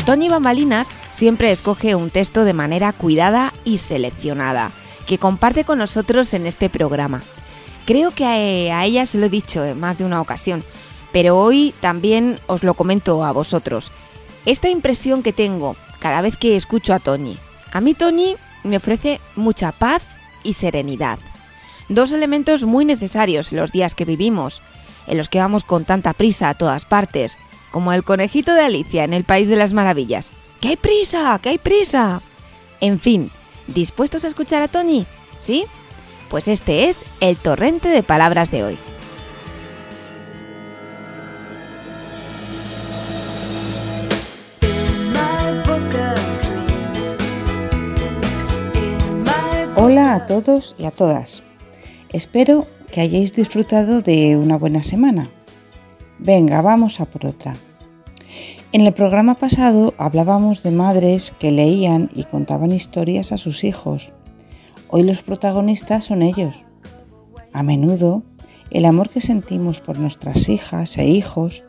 Toñi 0.06 0.28
Bambalinas 0.28 0.94
siempre 1.14 1.54
escoge 1.54 1.96
un 1.96 2.10
texto 2.10 2.44
de 2.44 2.52
manera 2.52 2.92
cuidada 2.92 3.54
y 3.64 3.78
seleccionada, 3.78 4.72
que 5.08 5.18
comparte 5.18 5.64
con 5.64 5.78
nosotros 5.78 6.34
en 6.34 6.46
este 6.46 6.70
programa. 6.70 7.22
Creo 7.86 8.12
que 8.12 8.26
a 8.26 8.84
ella 8.84 9.06
se 9.06 9.18
lo 9.18 9.28
he 9.28 9.30
dicho 9.30 9.64
en 9.64 9.80
más 9.80 9.98
de 9.98 10.04
una 10.04 10.20
ocasión, 10.20 10.66
pero 11.14 11.40
hoy 11.40 11.74
también 11.80 12.38
os 12.48 12.64
lo 12.64 12.74
comento 12.74 13.24
a 13.24 13.32
vosotros. 13.32 13.94
Esta 14.46 14.68
impresión 14.68 15.24
que 15.24 15.32
tengo 15.32 15.78
cada 16.00 16.22
vez 16.22 16.38
que 16.38 16.56
escucho 16.56 16.94
a 16.94 17.00
Tony. 17.00 17.38
A 17.72 17.82
mí 17.82 17.94
Tony 17.94 18.36
me 18.64 18.78
ofrece 18.78 19.20
mucha 19.36 19.72
paz 19.72 20.04
y 20.44 20.54
serenidad. 20.54 21.20
Dos 21.88 22.12
elementos 22.12 22.66
muy 22.66 22.86
necesarios 22.86 23.52
en 23.52 23.60
los 23.60 23.72
días 23.72 23.96
que 23.96 24.06
vivimos, 24.06 24.62
en 25.08 25.18
los 25.18 25.30
que 25.30 25.40
vamos 25.40 25.64
con 25.64 25.86
tanta 25.86 26.14
prisa 26.14 26.50
a 26.50 26.54
todas 26.54 26.86
partes, 26.86 27.38
como 27.72 27.94
el 27.94 28.04
conejito 28.04 28.54
de 28.54 28.62
Alicia 28.62 29.04
en 29.04 29.14
el 29.14 29.24
País 29.24 29.48
de 29.48 29.56
las 29.56 29.74
Maravillas. 29.74 30.32
¡Que 30.62 30.70
hay 30.70 30.78
prisa! 30.78 31.40
¡Que 31.42 31.50
hay 31.50 31.58
prisa! 31.58 32.22
En 32.82 33.00
fin, 33.00 33.32
¿dispuestos 33.68 34.24
a 34.24 34.28
escuchar 34.28 34.62
a 34.62 34.68
Tony? 34.68 35.06
¿Sí? 35.38 35.66
Pues 36.30 36.48
este 36.48 36.90
es 36.90 37.06
el 37.22 37.38
torrente 37.38 37.90
de 37.90 38.04
palabras 38.04 38.52
de 38.52 38.64
hoy. 38.64 38.78
Hola 49.82 50.14
a 50.14 50.26
todos 50.26 50.76
y 50.78 50.84
a 50.84 50.92
todas. 50.92 51.42
Espero 52.12 52.68
que 52.92 53.00
hayáis 53.00 53.32
disfrutado 53.32 54.02
de 54.02 54.36
una 54.36 54.58
buena 54.58 54.84
semana. 54.84 55.30
Venga, 56.18 56.62
vamos 56.62 57.00
a 57.00 57.06
por 57.06 57.26
otra. 57.26 57.56
En 58.74 58.82
el 58.82 58.92
programa 58.92 59.36
pasado 59.36 59.94
hablábamos 59.98 60.64
de 60.64 60.72
madres 60.72 61.32
que 61.40 61.52
leían 61.52 62.10
y 62.14 62.26
contaban 62.26 62.74
historias 62.74 63.32
a 63.32 63.38
sus 63.38 63.64
hijos. 63.64 64.12
Hoy 64.90 65.04
los 65.04 65.22
protagonistas 65.22 66.04
son 66.04 66.24
ellos. 66.24 66.66
A 67.54 67.64
menudo, 67.64 68.24
el 68.72 68.84
amor 68.84 69.10
que 69.10 69.22
sentimos 69.22 69.80
por 69.80 69.98
nuestras 69.98 70.50
hijas 70.50 70.98
e 70.98 71.08
hijos 71.08 71.64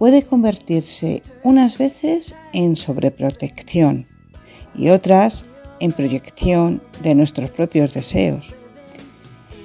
puede 0.00 0.24
convertirse 0.24 1.22
unas 1.44 1.78
veces 1.78 2.34
en 2.52 2.74
sobreprotección 2.74 4.08
y 4.74 4.88
otras 4.88 5.44
en 5.80 5.92
proyección 5.92 6.82
de 7.02 7.14
nuestros 7.14 7.50
propios 7.50 7.94
deseos. 7.94 8.54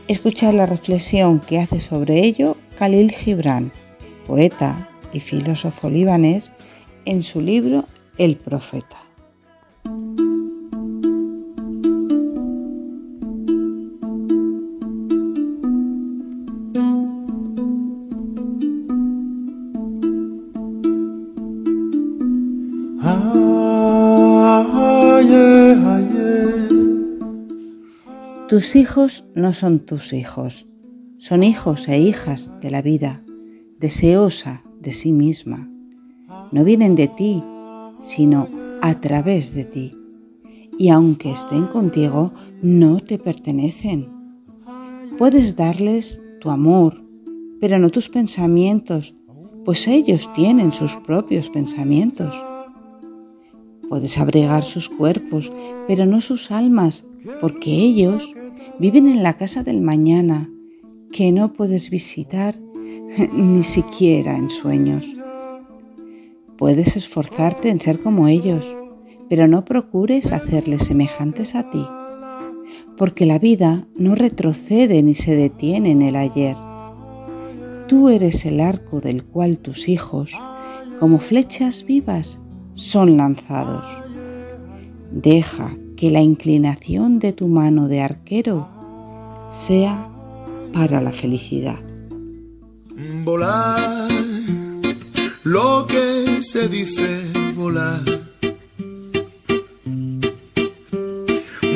Escuchar 0.08 0.54
la 0.54 0.66
reflexión 0.66 1.40
que 1.40 1.60
hace 1.60 1.80
sobre 1.80 2.26
ello 2.26 2.58
Khalil 2.78 3.12
Gibran, 3.12 3.72
poeta 4.28 4.90
y 5.14 5.20
filósofo 5.20 5.90
libanés, 5.90 6.52
en 7.06 7.24
su 7.24 7.42
libro 7.42 7.86
El 8.18 8.38
Profeta. 8.38 9.11
Tus 28.52 28.76
hijos 28.76 29.24
no 29.34 29.54
son 29.54 29.80
tus 29.80 30.12
hijos, 30.12 30.68
son 31.18 31.42
hijos 31.42 31.88
e 31.88 32.02
hijas 32.02 32.52
de 32.60 32.70
la 32.70 32.82
vida, 32.82 33.24
deseosa 33.80 34.66
de 34.82 34.92
sí 34.92 35.14
misma. 35.14 35.72
No 36.52 36.66
vienen 36.66 36.96
de 36.96 37.08
ti, 37.08 37.42
sino 38.02 38.50
a 38.82 39.00
través 39.00 39.56
de 39.56 39.64
ti. 39.64 39.98
Y 40.78 40.90
aunque 40.90 41.32
estén 41.32 41.66
contigo, 41.68 42.34
no 42.62 43.00
te 43.00 43.18
pertenecen. 43.18 44.10
Puedes 45.18 45.56
darles 45.56 46.22
tu 46.42 46.50
amor, 46.50 47.02
pero 47.62 47.80
no 47.80 47.90
tus 47.90 48.10
pensamientos, 48.10 49.16
pues 49.64 49.88
ellos 49.88 50.30
tienen 50.34 50.74
sus 50.74 50.98
propios 50.98 51.50
pensamientos. 51.50 52.36
Puedes 53.92 54.18
abrigar 54.18 54.64
sus 54.64 54.88
cuerpos, 54.88 55.52
pero 55.86 56.06
no 56.06 56.22
sus 56.22 56.50
almas, 56.50 57.04
porque 57.42 57.72
ellos 57.72 58.34
viven 58.80 59.10
en 59.10 59.22
la 59.22 59.34
casa 59.34 59.64
del 59.64 59.82
mañana 59.82 60.50
que 61.12 61.34
no 61.34 61.52
puedes 61.52 61.90
visitar 61.90 62.58
ni 63.34 63.64
siquiera 63.64 64.38
en 64.38 64.50
sueños. 64.50 65.06
Puedes 66.58 66.96
esforzarte 66.96 67.68
en 67.68 67.82
ser 67.82 68.00
como 68.00 68.30
ellos, 68.30 68.66
pero 69.28 69.50
no 69.50 69.66
procures 69.66 70.32
hacerles 70.32 70.84
semejantes 70.86 71.54
a 71.54 71.70
ti, 71.70 71.86
porque 72.96 73.26
la 73.26 73.40
vida 73.40 73.90
no 73.98 74.16
retrocede 74.16 75.04
ni 75.04 75.16
se 75.16 75.36
detiene 75.36 75.92
en 75.92 76.02
el 76.02 76.16
ayer. 76.16 76.56
Tú 77.90 78.08
eres 78.08 78.46
el 78.46 78.62
arco 78.62 79.02
del 79.02 79.26
cual 79.26 79.60
tus 79.60 79.90
hijos, 79.90 80.32
como 80.98 81.20
flechas 81.20 81.84
vivas, 81.84 82.41
son 82.74 83.18
lanzados. 83.18 83.86
Deja 85.12 85.76
que 85.98 86.10
la 86.10 86.22
inclinación 86.22 87.20
de 87.20 87.34
tu 87.34 87.48
mano 87.48 87.88
de 87.88 88.02
arquero 88.02 88.68
sea 89.52 90.10
para 90.74 91.02
la 91.02 91.12
felicidad. 91.12 91.80
Volar, 93.24 94.08
lo 95.44 95.86
que 95.88 96.42
se 96.42 96.68
dice 96.68 97.30
volar. 97.56 98.02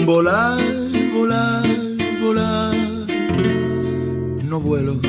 Volar, 0.05 0.59
volar, 1.13 1.65
volar, 2.21 2.75
no 4.43 4.59
vuelo. 4.59 4.99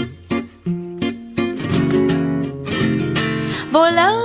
Volar 3.71 4.25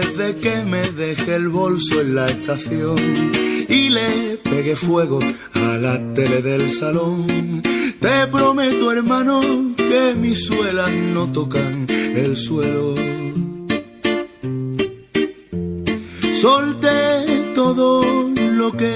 desde 0.00 0.36
que 0.36 0.62
me 0.62 0.82
dejé 0.90 1.36
el 1.36 1.48
bolso 1.48 2.02
en 2.02 2.16
la 2.16 2.26
estación 2.26 2.98
y 3.66 3.88
le 3.88 4.38
pegué 4.44 4.76
fuego 4.76 5.20
a 5.54 5.76
la 5.78 5.94
tele 6.12 6.42
del 6.42 6.70
salón, 6.70 7.62
te 7.98 8.26
prometo 8.26 8.92
hermano 8.92 9.40
que 9.76 10.14
mis 10.14 10.44
suelas 10.44 10.92
no 10.92 11.32
tocan 11.32 11.86
el 11.88 12.36
suelo. 12.36 12.94
Solté 16.42 17.52
todo 17.54 18.02
lo 18.60 18.72
que 18.72 18.94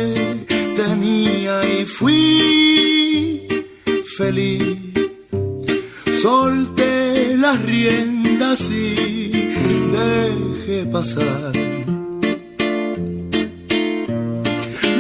tenía 0.77 1.55
y 1.81 1.87
fui 1.87 3.47
feliz. 4.19 4.77
Solté 6.21 7.37
las 7.39 7.63
riendas 7.63 8.61
y 8.71 9.40
dejé 9.91 10.87
pasar. 10.87 11.53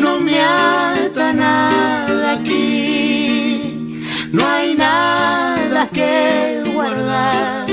No 0.03 0.21
me 0.21 0.41
ata 0.41 1.33
nada 1.33 2.33
aquí, 2.33 4.05
no 4.33 4.47
hay 4.47 4.75
nada 4.75 5.89
que 5.89 6.63
guardar. 6.75 7.67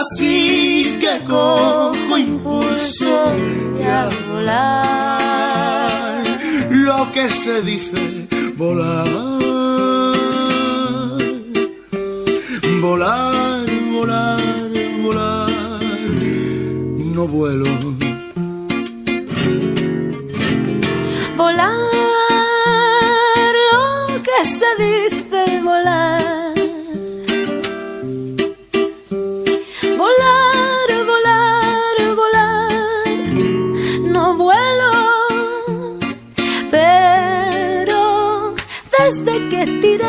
Así 0.00 0.98
que 1.00 1.12
cojo 1.26 2.18
impulso 2.18 3.32
a 3.86 4.08
volar. 4.30 6.22
Lo 6.70 7.10
que 7.12 7.28
se 7.28 7.62
dice. 7.62 8.26
Volar, 8.56 9.08
volar, 12.80 13.64
volar. 13.92 14.47
No 17.18 17.26
vuelo. 17.26 17.64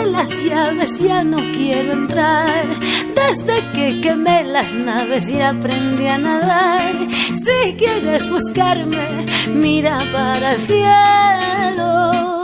Las 0.05 0.43
llaves 0.43 0.99
ya 0.99 1.23
no 1.23 1.37
quiero 1.37 1.93
entrar. 1.93 2.65
Desde 3.15 3.55
que 3.73 4.01
quemé 4.01 4.43
las 4.43 4.73
naves 4.73 5.29
y 5.29 5.41
aprendí 5.41 6.07
a 6.07 6.17
nadar. 6.17 6.81
Si 7.33 7.75
quieres 7.77 8.29
buscarme, 8.29 9.25
mira 9.53 9.97
para 10.11 10.53
el 10.53 10.61
cielo. 10.67 12.43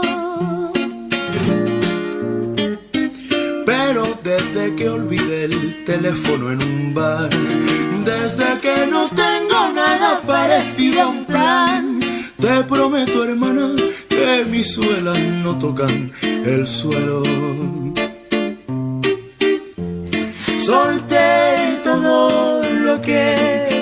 Pero 3.64 4.18
desde 4.22 4.76
que 4.76 4.88
olvidé 4.88 5.44
el 5.44 5.84
teléfono 5.84 6.52
en 6.52 6.62
un 6.62 6.94
bar, 6.94 7.30
desde 8.04 8.58
que 8.60 8.86
no 8.86 9.08
tengo 9.08 9.72
nada 9.74 10.20
parecido 10.22 11.02
a 11.02 11.06
un 11.08 11.24
plan, 11.24 12.00
te 12.40 12.64
prometo, 12.64 13.24
hermana 13.24 13.70
que 14.16 14.44
mis 14.50 14.72
suelas 14.74 15.18
no 15.44 15.58
tocan 15.58 16.12
el 16.24 16.66
suelo. 16.66 17.22
Solté 20.64 21.80
todo 21.84 22.62
lo 22.86 23.00
que 23.00 23.24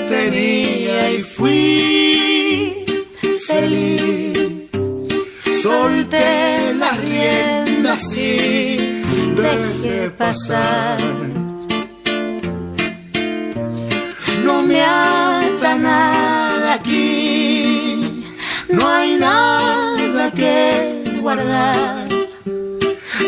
tenía 0.08 1.12
y 1.12 1.22
fui 1.22 2.84
feliz. 3.46 4.38
Solté 5.62 6.74
las 6.82 6.96
riendas 6.98 8.16
y 8.16 9.02
dejé 9.40 10.10
pasar. 10.10 11.14
no 14.44 14.62
me 14.62 14.82
ata 14.82 15.78
nada 15.78 16.74
aquí, 16.74 18.22
no 18.68 18.86
hay 18.86 19.16
nada 19.16 19.83
que 20.34 21.20
guardar. 21.20 22.08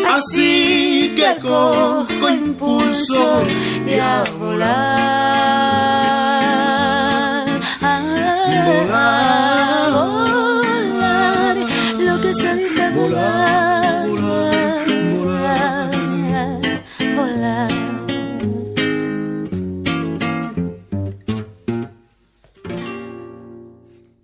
Así 0.07 1.13
que 1.15 1.37
cojo 1.41 2.29
impulso 2.29 3.43
y 3.85 3.95
a 3.99 4.23
volar. 4.39 4.77
A 7.81 7.93
Volar. 8.67 9.91
volar, 10.91 11.57
lo 11.99 12.21
que 12.21 12.33
se 12.33 12.55
dice 12.55 12.89
volar, 12.91 14.07
volar, 14.09 14.87
volar. 15.11 15.91
volar. 17.15 17.71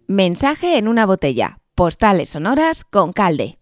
Mensaje 0.07 0.77
en 0.77 0.87
una 0.87 1.05
botella. 1.05 1.57
Postales 1.75 2.29
sonoras 2.29 2.83
con 2.83 3.11
calde. 3.13 3.57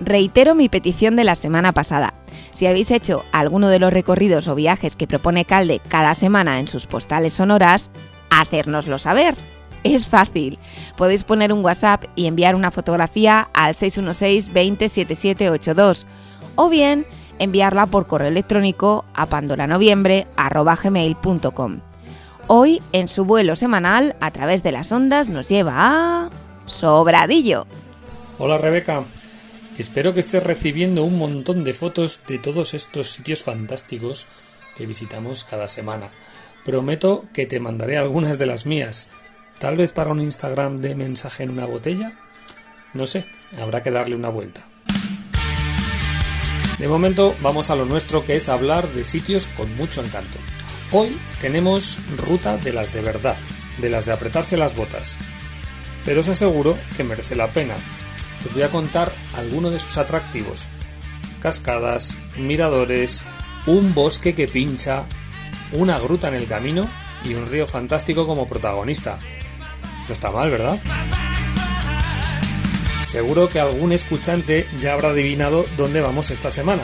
Reitero 0.00 0.54
mi 0.54 0.68
petición 0.68 1.16
de 1.16 1.24
la 1.24 1.34
semana 1.34 1.72
pasada. 1.72 2.12
Si 2.50 2.66
habéis 2.66 2.90
hecho 2.90 3.24
alguno 3.32 3.68
de 3.68 3.78
los 3.78 3.90
recorridos 3.90 4.46
o 4.48 4.54
viajes 4.54 4.96
que 4.96 5.06
propone 5.06 5.46
Calde 5.46 5.80
cada 5.88 6.14
semana 6.14 6.60
en 6.60 6.68
sus 6.68 6.86
postales 6.86 7.32
sonoras, 7.32 7.88
hacérnoslo 8.28 8.98
saber. 8.98 9.36
Es 9.82 10.06
fácil. 10.06 10.58
Podéis 10.98 11.24
poner 11.24 11.54
un 11.54 11.64
WhatsApp 11.64 12.04
y 12.16 12.26
enviar 12.26 12.54
una 12.54 12.70
fotografía 12.70 13.48
al 13.54 13.74
616 13.74 14.52
20 14.52 14.90
7782 14.90 16.06
o 16.56 16.68
bien 16.68 17.06
enviarla 17.38 17.86
por 17.86 18.06
correo 18.06 18.28
electrónico 18.28 19.04
a 19.14 19.26
pandoranoviembre.com. 19.26 21.80
Hoy, 22.46 22.82
en 22.92 23.08
su 23.08 23.24
vuelo 23.24 23.56
semanal, 23.56 24.16
a 24.20 24.30
través 24.30 24.62
de 24.62 24.72
las 24.72 24.92
ondas, 24.92 25.28
nos 25.28 25.48
lleva 25.48 25.74
a... 25.76 26.30
Sobradillo. 26.66 27.66
Hola 28.38 28.58
Rebeca, 28.58 29.04
espero 29.76 30.14
que 30.14 30.20
estés 30.20 30.42
recibiendo 30.42 31.04
un 31.04 31.18
montón 31.18 31.62
de 31.62 31.72
fotos 31.72 32.22
de 32.26 32.38
todos 32.38 32.74
estos 32.74 33.10
sitios 33.10 33.42
fantásticos 33.42 34.26
que 34.74 34.86
visitamos 34.86 35.44
cada 35.44 35.68
semana. 35.68 36.10
Prometo 36.64 37.26
que 37.32 37.46
te 37.46 37.60
mandaré 37.60 37.98
algunas 37.98 38.38
de 38.38 38.46
las 38.46 38.66
mías, 38.66 39.10
tal 39.58 39.76
vez 39.76 39.92
para 39.92 40.10
un 40.10 40.20
Instagram 40.20 40.80
de 40.80 40.94
mensaje 40.94 41.44
en 41.44 41.50
una 41.50 41.66
botella. 41.66 42.14
No 42.92 43.06
sé, 43.06 43.26
habrá 43.58 43.82
que 43.82 43.90
darle 43.90 44.16
una 44.16 44.30
vuelta. 44.30 44.68
De 46.78 46.88
momento 46.88 47.36
vamos 47.40 47.70
a 47.70 47.76
lo 47.76 47.84
nuestro 47.84 48.24
que 48.24 48.36
es 48.36 48.48
hablar 48.48 48.88
de 48.88 49.04
sitios 49.04 49.46
con 49.46 49.74
mucho 49.76 50.02
encanto. 50.02 50.38
Hoy 50.90 51.18
tenemos 51.40 51.98
ruta 52.16 52.56
de 52.56 52.72
las 52.72 52.92
de 52.92 53.00
verdad, 53.00 53.36
de 53.78 53.88
las 53.88 54.06
de 54.06 54.12
apretarse 54.12 54.56
las 54.56 54.74
botas. 54.74 55.16
Pero 56.04 56.20
os 56.20 56.28
aseguro 56.28 56.76
que 56.96 57.04
merece 57.04 57.36
la 57.36 57.52
pena. 57.52 57.74
Os 58.44 58.52
voy 58.52 58.62
a 58.62 58.70
contar 58.70 59.12
algunos 59.36 59.72
de 59.72 59.80
sus 59.80 59.96
atractivos. 59.98 60.66
Cascadas, 61.40 62.18
miradores, 62.36 63.24
un 63.66 63.94
bosque 63.94 64.34
que 64.34 64.48
pincha, 64.48 65.04
una 65.72 65.98
gruta 65.98 66.28
en 66.28 66.34
el 66.34 66.46
camino 66.46 66.90
y 67.24 67.34
un 67.34 67.46
río 67.46 67.66
fantástico 67.66 68.26
como 68.26 68.46
protagonista. 68.46 69.18
No 70.06 70.12
está 70.12 70.30
mal, 70.30 70.50
¿verdad? 70.50 70.78
Seguro 73.14 73.48
que 73.48 73.60
algún 73.60 73.92
escuchante 73.92 74.66
ya 74.80 74.92
habrá 74.92 75.10
adivinado 75.10 75.66
dónde 75.76 76.00
vamos 76.00 76.32
esta 76.32 76.50
semana. 76.50 76.82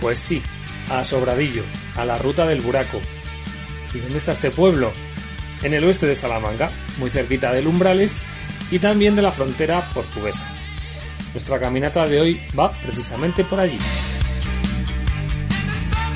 Pues 0.00 0.18
sí, 0.18 0.42
a 0.88 1.04
Sobradillo, 1.04 1.64
a 1.96 2.06
la 2.06 2.16
ruta 2.16 2.46
del 2.46 2.62
Buraco. 2.62 2.98
¿Y 3.92 3.98
dónde 3.98 4.16
está 4.16 4.32
este 4.32 4.50
pueblo? 4.50 4.90
En 5.62 5.74
el 5.74 5.84
oeste 5.84 6.06
de 6.06 6.14
Salamanca, 6.14 6.72
muy 6.96 7.10
cerquita 7.10 7.52
del 7.52 7.66
Umbrales 7.66 8.22
y 8.70 8.78
también 8.78 9.14
de 9.14 9.20
la 9.20 9.32
frontera 9.32 9.86
portuguesa. 9.92 10.46
Nuestra 11.34 11.60
caminata 11.60 12.06
de 12.06 12.22
hoy 12.22 12.40
va 12.58 12.70
precisamente 12.70 13.44
por 13.44 13.60
allí. 13.60 13.76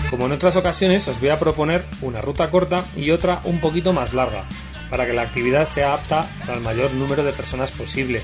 Como 0.09 0.25
en 0.25 0.33
otras 0.33 0.57
ocasiones, 0.57 1.07
os 1.07 1.21
voy 1.21 1.29
a 1.29 1.39
proponer 1.39 1.85
una 2.01 2.23
ruta 2.23 2.49
corta 2.49 2.83
y 2.97 3.11
otra 3.11 3.43
un 3.45 3.61
poquito 3.61 3.93
más 3.93 4.15
larga, 4.15 4.49
para 4.89 5.05
que 5.05 5.13
la 5.13 5.21
actividad 5.21 5.67
sea 5.67 5.93
apta 5.93 6.27
para 6.47 6.55
el 6.55 6.65
mayor 6.65 6.95
número 6.95 7.23
de 7.23 7.35
personas 7.35 7.73
posible. 7.73 8.23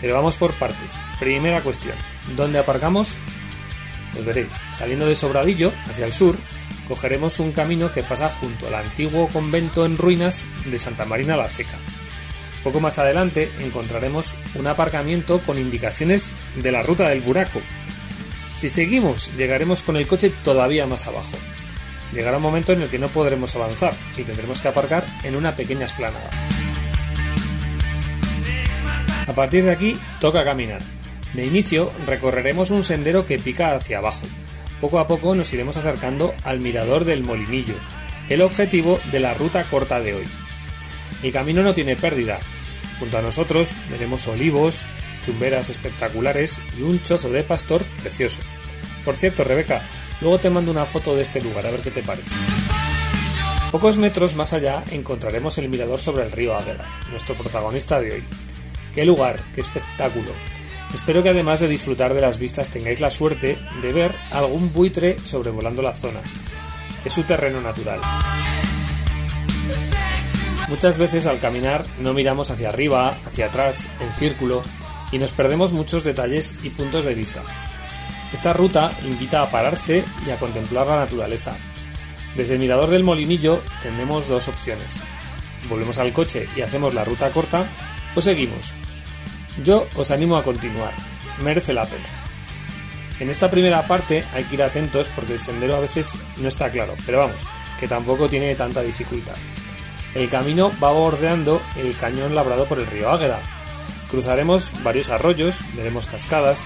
Pero 0.00 0.14
vamos 0.14 0.36
por 0.36 0.54
partes. 0.54 0.98
Primera 1.18 1.60
cuestión, 1.60 1.96
¿dónde 2.36 2.58
aparcamos? 2.58 3.16
Pues 4.12 4.24
veréis, 4.24 4.62
saliendo 4.72 5.06
de 5.06 5.14
Sobradillo, 5.14 5.72
hacia 5.86 6.06
el 6.06 6.12
sur, 6.12 6.38
cogeremos 6.86 7.38
un 7.38 7.52
camino 7.52 7.92
que 7.92 8.02
pasa 8.02 8.30
junto 8.30 8.68
al 8.68 8.74
antiguo 8.74 9.28
convento 9.28 9.84
en 9.84 9.98
ruinas 9.98 10.46
de 10.64 10.78
Santa 10.78 11.04
Marina 11.04 11.36
la 11.36 11.50
Seca. 11.50 11.76
Poco 12.64 12.80
más 12.80 12.98
adelante 12.98 13.52
encontraremos 13.60 14.34
un 14.54 14.66
aparcamiento 14.66 15.40
con 15.40 15.58
indicaciones 15.58 16.32
de 16.56 16.72
la 16.72 16.82
ruta 16.82 17.08
del 17.08 17.20
Buraco. 17.20 17.60
Si 18.56 18.68
seguimos, 18.68 19.30
llegaremos 19.36 19.82
con 19.82 19.96
el 19.96 20.08
coche 20.08 20.32
todavía 20.42 20.86
más 20.86 21.06
abajo. 21.06 21.36
Llegará 22.12 22.38
un 22.38 22.42
momento 22.42 22.72
en 22.72 22.82
el 22.82 22.88
que 22.88 22.98
no 22.98 23.08
podremos 23.08 23.54
avanzar 23.54 23.92
y 24.16 24.22
tendremos 24.22 24.60
que 24.60 24.68
aparcar 24.68 25.04
en 25.22 25.36
una 25.36 25.54
pequeña 25.54 25.84
esplanada. 25.84 26.30
A 29.28 29.34
partir 29.34 29.64
de 29.64 29.70
aquí 29.70 29.96
toca 30.20 30.44
caminar. 30.44 30.80
De 31.34 31.44
inicio 31.44 31.92
recorreremos 32.06 32.70
un 32.70 32.82
sendero 32.82 33.26
que 33.26 33.38
pica 33.38 33.74
hacia 33.74 33.98
abajo. 33.98 34.26
Poco 34.80 34.98
a 34.98 35.06
poco 35.06 35.34
nos 35.34 35.52
iremos 35.52 35.76
acercando 35.76 36.34
al 36.44 36.60
mirador 36.60 37.04
del 37.04 37.22
Molinillo, 37.22 37.74
el 38.28 38.40
objetivo 38.40 38.98
de 39.12 39.20
la 39.20 39.34
ruta 39.34 39.64
corta 39.64 40.00
de 40.00 40.14
hoy. 40.14 40.24
El 41.22 41.32
camino 41.32 41.62
no 41.62 41.74
tiene 41.74 41.96
pérdida. 41.96 42.38
Junto 42.98 43.18
a 43.18 43.22
nosotros 43.22 43.68
veremos 43.90 44.26
olivos, 44.28 44.86
chumberas 45.24 45.68
espectaculares 45.68 46.60
y 46.78 46.82
un 46.82 47.02
chozo 47.02 47.28
de 47.28 47.44
pastor 47.44 47.84
precioso. 48.02 48.40
Por 49.04 49.14
cierto, 49.14 49.44
Rebeca, 49.44 49.82
luego 50.20 50.38
te 50.38 50.48
mando 50.48 50.70
una 50.70 50.86
foto 50.86 51.14
de 51.14 51.22
este 51.22 51.42
lugar 51.42 51.66
a 51.66 51.70
ver 51.70 51.82
qué 51.82 51.90
te 51.90 52.02
parece. 52.02 52.30
Pocos 53.70 53.98
metros 53.98 54.36
más 54.36 54.54
allá 54.54 54.82
encontraremos 54.90 55.58
el 55.58 55.68
mirador 55.68 56.00
sobre 56.00 56.24
el 56.24 56.32
río 56.32 56.56
Águeda, 56.56 56.88
nuestro 57.10 57.36
protagonista 57.36 58.00
de 58.00 58.12
hoy. 58.12 58.24
¡Qué 58.98 59.04
lugar! 59.04 59.40
¡Qué 59.54 59.60
espectáculo! 59.60 60.32
Espero 60.92 61.22
que 61.22 61.28
además 61.28 61.60
de 61.60 61.68
disfrutar 61.68 62.14
de 62.14 62.20
las 62.20 62.40
vistas 62.40 62.68
tengáis 62.68 62.98
la 62.98 63.10
suerte 63.10 63.56
de 63.80 63.92
ver 63.92 64.12
algún 64.32 64.72
buitre 64.72 65.20
sobrevolando 65.20 65.82
la 65.82 65.92
zona. 65.92 66.18
Es 67.04 67.12
su 67.12 67.22
terreno 67.22 67.60
natural. 67.60 68.00
Muchas 70.68 70.98
veces 70.98 71.26
al 71.26 71.38
caminar 71.38 71.86
no 72.00 72.12
miramos 72.12 72.50
hacia 72.50 72.70
arriba, 72.70 73.10
hacia 73.10 73.46
atrás, 73.46 73.88
en 74.00 74.12
círculo, 74.14 74.64
y 75.12 75.18
nos 75.18 75.30
perdemos 75.30 75.72
muchos 75.72 76.02
detalles 76.02 76.58
y 76.64 76.70
puntos 76.70 77.04
de 77.04 77.14
vista. 77.14 77.44
Esta 78.32 78.52
ruta 78.52 78.90
invita 79.06 79.42
a 79.42 79.50
pararse 79.52 80.02
y 80.26 80.30
a 80.30 80.38
contemplar 80.38 80.88
la 80.88 80.96
naturaleza. 80.96 81.56
Desde 82.34 82.54
el 82.54 82.58
mirador 82.58 82.90
del 82.90 83.04
molinillo 83.04 83.62
tenemos 83.80 84.26
dos 84.26 84.48
opciones. 84.48 85.04
Volvemos 85.68 85.98
al 85.98 86.12
coche 86.12 86.48
y 86.56 86.62
hacemos 86.62 86.94
la 86.94 87.04
ruta 87.04 87.30
corta 87.30 87.64
o 88.16 88.20
seguimos. 88.20 88.74
Yo 89.64 89.88
os 89.96 90.10
animo 90.12 90.36
a 90.36 90.44
continuar, 90.44 90.94
merece 91.42 91.72
la 91.72 91.84
pena. 91.84 92.06
En 93.18 93.28
esta 93.28 93.50
primera 93.50 93.84
parte 93.86 94.24
hay 94.32 94.44
que 94.44 94.54
ir 94.54 94.62
atentos 94.62 95.10
porque 95.16 95.34
el 95.34 95.40
sendero 95.40 95.74
a 95.74 95.80
veces 95.80 96.14
no 96.36 96.46
está 96.46 96.70
claro, 96.70 96.94
pero 97.04 97.18
vamos, 97.18 97.44
que 97.80 97.88
tampoco 97.88 98.28
tiene 98.28 98.54
tanta 98.54 98.82
dificultad. 98.82 99.34
El 100.14 100.28
camino 100.28 100.70
va 100.82 100.92
bordeando 100.92 101.60
el 101.76 101.96
cañón 101.96 102.36
labrado 102.36 102.68
por 102.68 102.78
el 102.78 102.86
río 102.86 103.10
Águeda. 103.10 103.42
Cruzaremos 104.08 104.72
varios 104.84 105.10
arroyos, 105.10 105.58
veremos 105.74 106.06
cascadas 106.06 106.64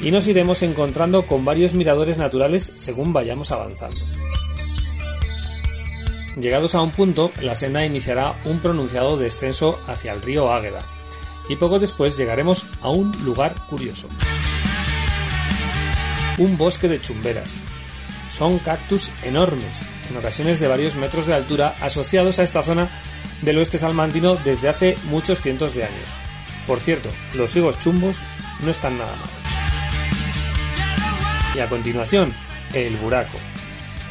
y 0.00 0.12
nos 0.12 0.28
iremos 0.28 0.62
encontrando 0.62 1.26
con 1.26 1.44
varios 1.44 1.74
miradores 1.74 2.16
naturales 2.16 2.72
según 2.76 3.12
vayamos 3.12 3.50
avanzando. 3.50 4.00
Llegados 6.40 6.76
a 6.76 6.80
un 6.80 6.92
punto, 6.92 7.32
la 7.40 7.56
senda 7.56 7.84
iniciará 7.84 8.40
un 8.44 8.60
pronunciado 8.60 9.16
descenso 9.16 9.80
hacia 9.88 10.12
el 10.12 10.22
río 10.22 10.52
Águeda 10.52 10.99
y 11.50 11.56
poco 11.56 11.80
después 11.80 12.16
llegaremos 12.16 12.64
a 12.80 12.90
un 12.90 13.10
lugar 13.24 13.56
curioso. 13.66 14.08
Un 16.38 16.56
bosque 16.56 16.86
de 16.86 17.00
chumberas. 17.00 17.58
Son 18.30 18.60
cactus 18.60 19.10
enormes, 19.24 19.84
en 20.08 20.16
ocasiones 20.16 20.60
de 20.60 20.68
varios 20.68 20.94
metros 20.94 21.26
de 21.26 21.34
altura, 21.34 21.74
asociados 21.80 22.38
a 22.38 22.44
esta 22.44 22.62
zona 22.62 22.88
del 23.42 23.58
oeste 23.58 23.80
salmantino 23.80 24.36
desde 24.36 24.68
hace 24.68 24.96
muchos 25.06 25.40
cientos 25.40 25.74
de 25.74 25.82
años. 25.82 26.12
Por 26.68 26.78
cierto, 26.78 27.10
los 27.34 27.56
higos 27.56 27.80
chumbos 27.80 28.20
no 28.60 28.70
están 28.70 28.98
nada 28.98 29.16
mal. 29.16 29.28
Y 31.56 31.58
a 31.58 31.68
continuación, 31.68 32.32
el 32.74 32.96
buraco. 32.96 33.38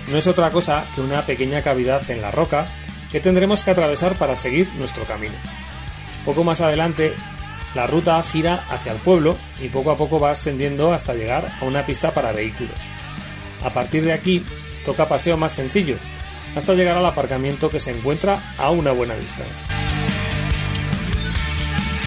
No 0.09 0.17
es 0.17 0.27
otra 0.27 0.51
cosa 0.51 0.83
que 0.93 0.99
una 0.99 1.25
pequeña 1.25 1.61
cavidad 1.61 2.11
en 2.11 2.21
la 2.21 2.31
roca 2.31 2.67
que 3.13 3.21
tendremos 3.21 3.63
que 3.63 3.71
atravesar 3.71 4.17
para 4.17 4.35
seguir 4.35 4.67
nuestro 4.77 5.05
camino. 5.05 5.35
Poco 6.25 6.43
más 6.43 6.61
adelante 6.61 7.13
La 7.75 7.85
ruta 7.85 8.21
gira 8.23 8.65
hacia 8.69 8.91
el 8.91 8.97
pueblo 8.97 9.37
y 9.61 9.69
poco 9.69 9.91
a 9.91 9.97
poco 9.97 10.19
va 10.19 10.31
ascendiendo 10.31 10.91
hasta 10.91 11.13
llegar 11.13 11.47
a 11.61 11.65
una 11.65 11.85
pista 11.85 12.13
para 12.13 12.31
vehículos. 12.31 12.89
A 13.63 13.69
partir 13.69 14.03
de 14.03 14.13
aquí 14.13 14.43
toca 14.85 15.07
paseo 15.07 15.37
más 15.37 15.51
sencillo, 15.51 15.97
hasta 16.55 16.73
llegar 16.73 16.97
al 16.97 17.05
aparcamiento 17.05 17.69
que 17.69 17.79
se 17.79 17.91
encuentra 17.91 18.39
a 18.57 18.71
una 18.71 18.91
buena 18.91 19.15
distancia. 19.15 19.65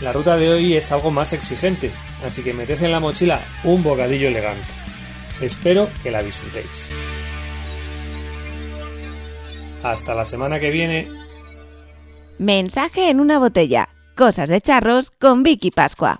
La 0.01 0.13
ruta 0.13 0.37
de 0.37 0.51
hoy 0.51 0.75
es 0.75 0.91
algo 0.91 1.13
más 1.13 1.33
exigente, 1.33 1.93
así 2.25 2.43
que 2.43 2.53
meted 2.53 2.83
en 2.83 2.91
la 2.91 2.99
mochila 2.99 3.41
un 3.63 3.85
bocadillo 3.85 4.29
elegante. 4.29 4.75
Espero 5.41 5.89
que 6.03 6.11
la 6.11 6.23
disfrutéis. 6.23 6.91
Hasta 9.83 10.15
la 10.15 10.25
semana 10.25 10.59
que 10.59 10.71
viene. 10.71 11.09
Mensaje 12.39 13.11
en 13.11 13.21
una 13.21 13.39
botella. 13.39 13.89
Cosas 14.17 14.51
de 14.51 14.61
charros 14.61 15.11
con 15.11 15.43
Vicky 15.43 15.71
Pascua. 15.71 16.19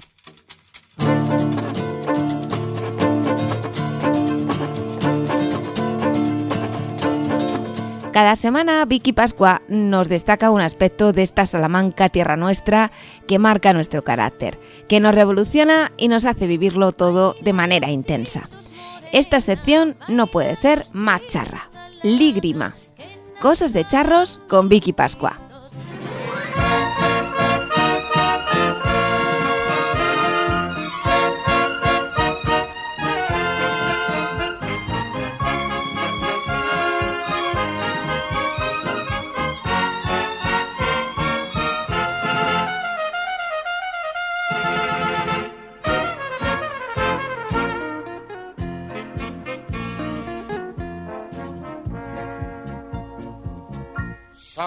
Cada 8.13 8.37
semana 8.37 8.85
Vicky 8.87 9.13
Pascua 9.13 9.61
nos 9.69 10.09
destaca 10.09 10.51
un 10.51 10.63
aspecto 10.63 11.13
de 11.13 11.23
esta 11.23 11.45
Salamanca 11.45 12.09
tierra 12.09 12.37
nuestra 12.37 12.91
que 13.29 13.39
marca 13.39 13.75
nuestro 13.75 14.03
carácter, 14.05 14.59
que 14.89 15.01
nos 15.01 15.15
revoluciona 15.15 15.93
y 15.99 16.09
nos 16.09 16.25
hace 16.25 16.47
vivirlo 16.47 16.93
todo 16.93 17.35
de 17.43 17.53
manera 17.53 17.91
intensa. 17.91 18.49
Esta 19.13 19.41
sección 19.41 19.97
no 20.09 20.29
puede 20.29 20.55
ser 20.55 20.87
más 20.95 21.27
charra. 21.27 21.63
Ligrima. 22.03 22.75
Cosas 23.39 23.75
de 23.75 23.87
charros 23.87 24.41
con 24.49 24.71
Vicky 24.71 24.95
Pascua. 24.95 25.39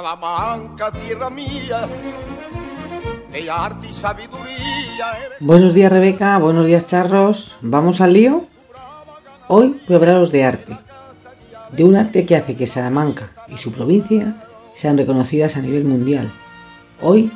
Salamanca, 0.06 0.91
tierra 0.91 1.32
mía, 1.32 1.89
arte 3.52 3.88
y 3.88 3.91
sabiduría. 3.91 5.08
Buenos 5.39 5.74
días 5.74 5.91
Rebeca, 5.91 6.38
buenos 6.38 6.68
días 6.68 6.86
charros. 6.86 7.58
¿Vamos 7.62 8.02
al 8.02 8.13
lío? 8.13 8.46
Hoy 9.48 9.82
voy 9.88 9.96
a 9.96 9.98
hablaros 9.98 10.32
de 10.32 10.44
arte. 10.44 10.78
De 11.72 11.84
un 11.84 11.96
arte 11.96 12.28
que 12.28 12.36
hace 12.36 12.56
que 12.56 12.68
Salamanca 12.68 13.32
y 13.48 13.58
su 13.58 13.72
provincia 13.72 14.46
sean 14.76 14.96
reconocidas 14.96 15.58
a 15.58 15.62
nivel 15.62 15.86
mundial. 15.86 16.32
Hoy 17.02 17.32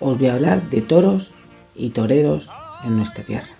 os 0.00 0.16
voy 0.16 0.28
a 0.28 0.32
hablar 0.32 0.62
de 0.70 0.80
toros 0.80 1.32
y 1.74 1.90
toreros 1.90 2.48
en 2.84 2.96
nuestra 2.96 3.22
tierra. 3.22 3.50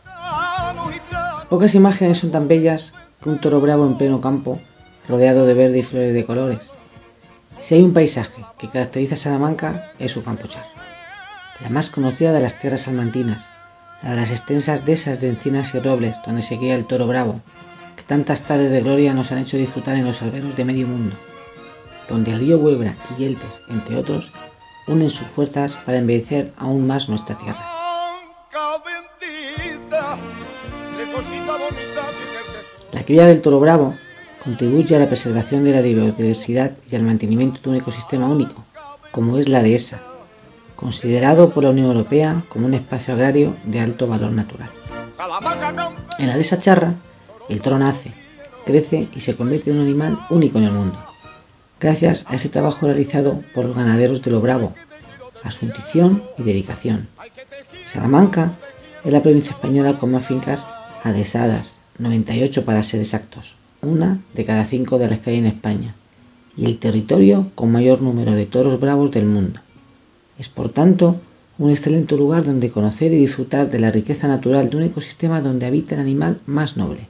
Pocas 1.51 1.75
imágenes 1.75 2.17
son 2.17 2.31
tan 2.31 2.49
bellas 2.49 2.95
que 3.23 3.29
un 3.29 3.43
toro 3.43 3.61
bravo 3.61 3.85
en 3.85 3.99
pleno 3.99 4.23
campo, 4.23 4.59
rodeado 5.07 5.45
de 5.45 5.53
verde 5.53 5.81
y 5.81 5.83
flores 5.83 6.15
de 6.15 6.25
colores. 6.25 6.73
Si 7.61 7.75
hay 7.75 7.83
un 7.83 7.93
paisaje 7.93 8.45
que 8.57 8.69
caracteriza 8.69 9.15
a 9.15 9.19
Salamanca 9.19 9.93
es 9.99 10.13
su 10.13 10.23
campo 10.23 10.47
charro, 10.47 10.69
la 11.61 11.69
más 11.69 11.91
conocida 11.91 12.33
de 12.33 12.41
las 12.41 12.59
tierras 12.61 12.83
salmantinas, 12.83 13.49
la 14.03 14.11
de 14.11 14.17
las 14.17 14.31
extensas 14.31 14.85
dehesas 14.85 15.21
de 15.21 15.29
encinas 15.29 15.75
y 15.75 15.81
robles 15.81 16.17
donde 16.25 16.43
se 16.43 16.57
guía 16.57 16.77
el 16.77 16.87
toro 16.87 17.09
bravo, 17.09 17.41
que 17.97 18.05
tantas 18.05 18.43
tardes 18.43 18.71
de 18.71 18.81
gloria 18.81 19.13
nos 19.13 19.33
han 19.33 19.39
hecho 19.39 19.57
disfrutar 19.57 19.97
en 19.97 20.07
los 20.07 20.23
alberos 20.23 20.55
de 20.55 20.65
medio 20.65 20.87
mundo, 20.87 21.17
donde 22.09 22.33
el 22.33 22.39
río 22.39 22.59
Huebra 22.59 22.95
y 23.11 23.23
Yeltes, 23.23 23.61
entre 23.69 23.97
otros, 23.97 24.31
unen 24.87 25.11
sus 25.11 25.27
fuerzas 25.27 25.75
para 25.75 25.99
embellecer 25.99 26.53
aún 26.57 26.87
más 26.87 27.09
nuestra 27.09 27.37
tierra. 27.37 27.61
La 32.93 33.05
cría 33.05 33.27
del 33.27 33.43
toro 33.43 33.59
bravo 33.59 33.97
contribuye 34.43 34.95
a 34.97 34.99
la 34.99 35.07
preservación 35.07 35.65
de 35.65 35.73
la 35.73 35.81
biodiversidad 35.81 36.73
y 36.91 36.97
al 36.97 37.03
mantenimiento 37.03 37.61
de 37.63 37.71
un 37.71 37.77
ecosistema 37.77 38.29
único, 38.29 38.65
como 39.11 39.39
es 39.39 39.49
la 39.49 39.63
dehesa, 39.63 40.01
considerado 40.77 41.51
por 41.51 41.65
la 41.65 41.71
Unión 41.71 41.89
Europea 41.89 42.45
como 42.49 42.67
un 42.67 42.75
espacio 42.75 43.15
agrario 43.15 43.57
de 43.65 43.81
alto 43.81 44.07
valor 44.07 44.33
natural. 44.33 44.71
En 46.19 46.29
la 46.29 46.35
dehesa 46.35 46.61
charra, 46.61 46.95
el 47.49 47.61
toro 47.61 47.79
nace, 47.79 48.13
crece 48.65 49.09
y 49.15 49.21
se 49.21 49.35
convierte 49.35 49.71
en 49.71 49.79
un 49.79 49.87
animal 49.87 50.21
único 50.31 50.59
en 50.59 50.65
el 50.65 50.73
mundo, 50.73 50.99
gracias 51.81 52.25
a 52.29 52.35
ese 52.35 52.49
trabajo 52.49 52.87
realizado 52.87 53.43
por 53.55 53.65
los 53.65 53.77
ganaderos 53.77 54.23
de 54.23 54.31
lo 54.31 54.41
bravo, 54.41 54.75
a 55.43 55.51
su 55.51 55.65
intuición 55.65 56.23
y 56.37 56.43
dedicación. 56.43 57.09
Salamanca 57.85 58.59
es 59.05 59.13
la 59.13 59.23
provincia 59.23 59.53
española 59.53 59.97
con 59.97 60.13
más 60.13 60.27
fincas 60.27 60.67
adesadas, 61.03 61.79
98 61.99 62.65
para 62.65 62.83
ser 62.83 63.01
exactos, 63.01 63.57
una 63.83 64.21
de 64.35 64.45
cada 64.45 64.65
cinco 64.65 64.99
de 64.99 65.09
las 65.09 65.21
que 65.21 65.31
hay 65.31 65.37
en 65.37 65.47
España, 65.47 65.95
y 66.57 66.65
el 66.67 66.79
territorio 66.79 67.51
con 67.55 67.71
mayor 67.71 68.03
número 68.03 68.33
de 68.33 68.47
toros 68.47 68.81
bravos 68.81 69.11
del 69.11 69.27
mundo. 69.27 69.61
Es 70.39 70.49
por 70.49 70.69
tanto 70.69 71.21
un 71.59 71.71
excelente 71.71 72.17
lugar 72.17 72.45
donde 72.45 72.71
conocer 72.71 73.13
y 73.13 73.19
disfrutar 73.19 73.71
de 73.71 73.81
la 73.81 73.91
riqueza 73.91 74.29
natural 74.29 74.71
de 74.71 74.77
un 74.77 74.83
ecosistema 74.85 75.41
donde 75.41 75.67
habita 75.67 75.95
el 75.95 76.01
animal 76.01 76.41
más 76.47 76.77
noble, 76.77 77.09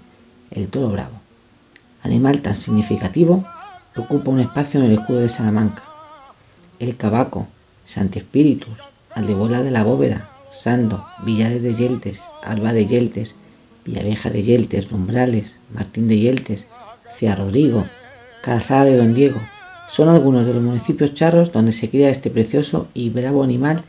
el 0.50 0.68
toro 0.68 0.90
bravo. 0.90 1.20
Animal 2.02 2.40
tan 2.40 2.54
significativo 2.54 3.44
que 3.94 4.00
ocupa 4.00 4.30
un 4.30 4.40
espacio 4.40 4.80
en 4.80 4.86
el 4.86 4.92
escudo 4.92 5.20
de 5.20 5.28
Salamanca. 5.28 5.82
El 6.78 6.96
Cabaco, 6.96 7.48
Santi 7.84 8.20
Espíritus, 8.20 8.78
Aldehuela 9.14 9.62
de 9.62 9.70
la 9.70 9.82
Bóveda, 9.82 10.28
Sando, 10.50 11.04
Villares 11.18 11.62
de 11.62 11.74
Yeltes, 11.74 12.30
Alba 12.42 12.72
de 12.72 12.86
Yeltes, 12.86 13.34
Villavieja 13.88 14.28
de 14.28 14.42
Yeltes, 14.42 14.92
Umbrales, 14.92 15.56
Martín 15.72 16.08
de 16.08 16.18
Yeltes, 16.18 16.66
Cia 17.10 17.34
Rodrigo, 17.34 17.86
Calzada 18.42 18.84
de 18.84 18.98
Don 18.98 19.14
Diego, 19.14 19.40
son 19.88 20.10
algunos 20.10 20.44
de 20.46 20.52
los 20.52 20.62
municipios 20.62 21.14
charros 21.14 21.52
donde 21.52 21.72
se 21.72 21.88
cría 21.88 22.10
este 22.10 22.28
precioso 22.28 22.88
y 22.92 23.08
bravo 23.08 23.42
animal 23.42 23.82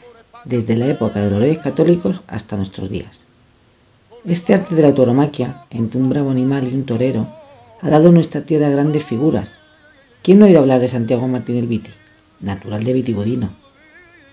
desde 0.46 0.78
la 0.78 0.88
época 0.88 1.20
de 1.20 1.30
los 1.30 1.42
reyes 1.42 1.60
católicos 1.60 2.22
hasta 2.28 2.56
nuestros 2.56 2.90
días. 2.90 3.20
Este 4.24 4.54
arte 4.54 4.74
de 4.74 4.84
la 4.84 4.94
tauromaquia, 4.94 5.66
entre 5.70 6.00
un 6.00 6.08
bravo 6.08 6.32
animal 6.32 6.70
y 6.70 6.76
un 6.76 6.86
torero, 6.86 7.28
ha 7.82 7.90
dado 7.90 8.08
a 8.08 8.14
nuestra 8.14 8.44
tierra 8.44 8.70
grandes 8.70 9.04
figuras. 9.04 9.60
¿Quién 10.24 10.40
no 10.40 10.46
ha 10.46 10.48
oído 10.48 10.62
hablar 10.62 10.80
de 10.80 10.88
Santiago 10.88 11.28
Martín 11.28 11.58
el 11.58 11.68
Viti, 11.68 11.92
natural 12.40 12.86
de 12.86 12.94
Vitigodino, 12.94 13.50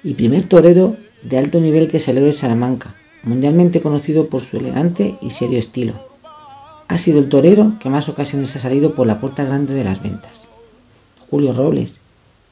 y 0.05 0.15
primer 0.15 0.49
torero 0.49 0.97
de 1.23 1.39
alto 1.39 1.61
nivel 1.61 1.89
que 1.89 1.99
salió 1.99 2.25
de 2.25 2.33
Salamanca, 2.33 2.95
mundialmente 3.23 3.81
conocido 3.81 4.29
por 4.29 4.43
su 4.43 4.57
elegante 4.57 5.17
y 5.21 5.31
serio 5.31 5.59
estilo. 5.59 5.95
Ha 6.89 6.99
sido 6.99 7.19
el 7.19 7.29
torero 7.29 7.75
que 7.81 7.91
más 7.91 8.09
ocasiones 8.09 8.55
ha 8.55 8.61
salido 8.61 8.95
por 8.95 9.07
la 9.07 9.21
puerta 9.21 9.45
grande 9.45 9.75
de 9.75 9.85
las 9.85 10.03
ventas. 10.03 10.49
Julio 11.31 11.53
Robles, 11.53 12.01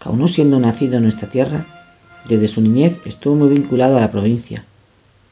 que 0.00 0.08
aún 0.08 0.18
no 0.18 0.28
siendo 0.28 0.58
nacido 0.58 0.96
en 0.96 1.04
nuestra 1.04 1.28
tierra, 1.28 1.66
desde 2.28 2.48
su 2.48 2.60
niñez 2.60 2.98
estuvo 3.04 3.36
muy 3.36 3.48
vinculado 3.48 3.96
a 3.96 4.00
la 4.00 4.10
provincia, 4.10 4.64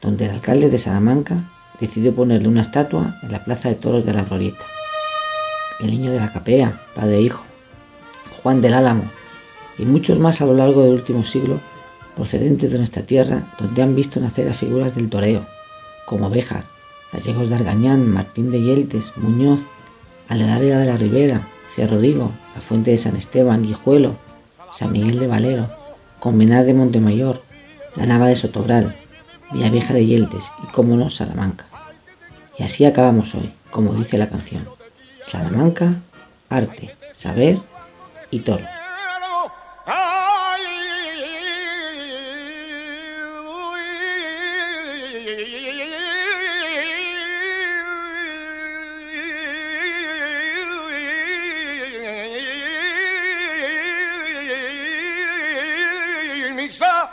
donde 0.01 0.25
el 0.25 0.31
alcalde 0.31 0.69
de 0.69 0.77
Salamanca 0.77 1.51
decidió 1.79 2.15
ponerle 2.15 2.47
una 2.47 2.61
estatua 2.61 3.17
en 3.23 3.31
la 3.31 3.43
plaza 3.43 3.69
de 3.69 3.75
toros 3.75 4.05
de 4.05 4.13
la 4.13 4.23
Glorieta. 4.23 4.63
El 5.79 5.91
niño 5.91 6.11
de 6.11 6.19
la 6.19 6.31
capea, 6.31 6.81
padre 6.95 7.17
e 7.17 7.21
hijo, 7.21 7.43
Juan 8.41 8.61
del 8.61 8.73
Álamo 8.73 9.03
y 9.77 9.85
muchos 9.85 10.19
más 10.19 10.41
a 10.41 10.45
lo 10.45 10.53
largo 10.53 10.83
del 10.83 10.93
último 10.93 11.23
siglo 11.23 11.59
procedentes 12.15 12.71
de 12.71 12.77
nuestra 12.77 13.03
tierra, 13.03 13.53
donde 13.59 13.81
han 13.81 13.95
visto 13.95 14.19
nacer 14.19 14.47
a 14.49 14.53
figuras 14.53 14.95
del 14.95 15.09
toreo, 15.09 15.45
como 16.05 16.29
Béjar, 16.29 16.65
Gallegos 17.11 17.49
de 17.49 17.55
Argañán, 17.55 18.11
Martín 18.11 18.51
de 18.51 18.61
Yeltes, 18.61 19.11
Muñoz, 19.17 19.59
Vega 20.29 20.79
de 20.79 20.85
la 20.85 20.97
Ribera, 20.97 21.47
Rodrigo, 21.77 22.31
La 22.55 22.61
Fuente 22.61 22.91
de 22.91 22.97
San 22.97 23.15
Esteban, 23.15 23.63
Guijuelo, 23.63 24.15
San 24.71 24.91
Miguel 24.91 25.19
de 25.19 25.27
Valero, 25.27 25.69
Convenar 26.19 26.65
de 26.65 26.73
Montemayor, 26.73 27.41
La 27.95 28.05
Nava 28.05 28.27
de 28.27 28.35
Sotobral, 28.35 28.95
Villavieja 29.51 29.93
de 29.93 30.05
Yeltes 30.05 30.51
y, 30.63 30.67
como 30.67 30.95
no, 30.95 31.09
Salamanca. 31.09 31.65
Y 32.57 32.63
así 32.63 32.85
acabamos 32.85 33.35
hoy, 33.35 33.53
como 33.71 33.93
dice 33.93 34.17
la 34.17 34.29
canción. 34.29 34.67
Salamanca, 35.21 36.01
arte, 36.49 36.95
saber 37.13 37.59
y 38.31 38.39
toros. 38.39 38.82
la. 56.71 57.09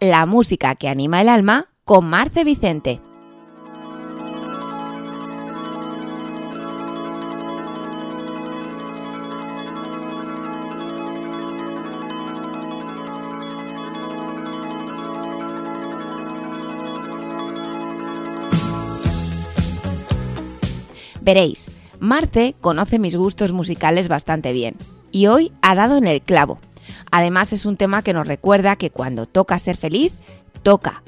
La 0.00 0.26
música 0.26 0.74
que 0.74 0.88
anima 0.88 1.20
el 1.20 1.28
alma 1.28 1.68
con 1.84 2.06
Marce 2.06 2.44
Vicente. 2.44 3.00
Veréis, 21.20 21.81
Marce 22.00 22.54
conoce 22.60 22.98
mis 22.98 23.16
gustos 23.16 23.52
musicales 23.52 24.08
bastante 24.08 24.52
bien 24.52 24.76
y 25.10 25.26
hoy 25.26 25.52
ha 25.62 25.74
dado 25.74 25.98
en 25.98 26.06
el 26.06 26.22
clavo. 26.22 26.58
Además 27.10 27.52
es 27.52 27.66
un 27.66 27.76
tema 27.76 28.02
que 28.02 28.12
nos 28.12 28.26
recuerda 28.26 28.76
que 28.76 28.90
cuando 28.90 29.26
toca 29.26 29.58
ser 29.58 29.76
feliz, 29.76 30.12
toca. 30.62 31.02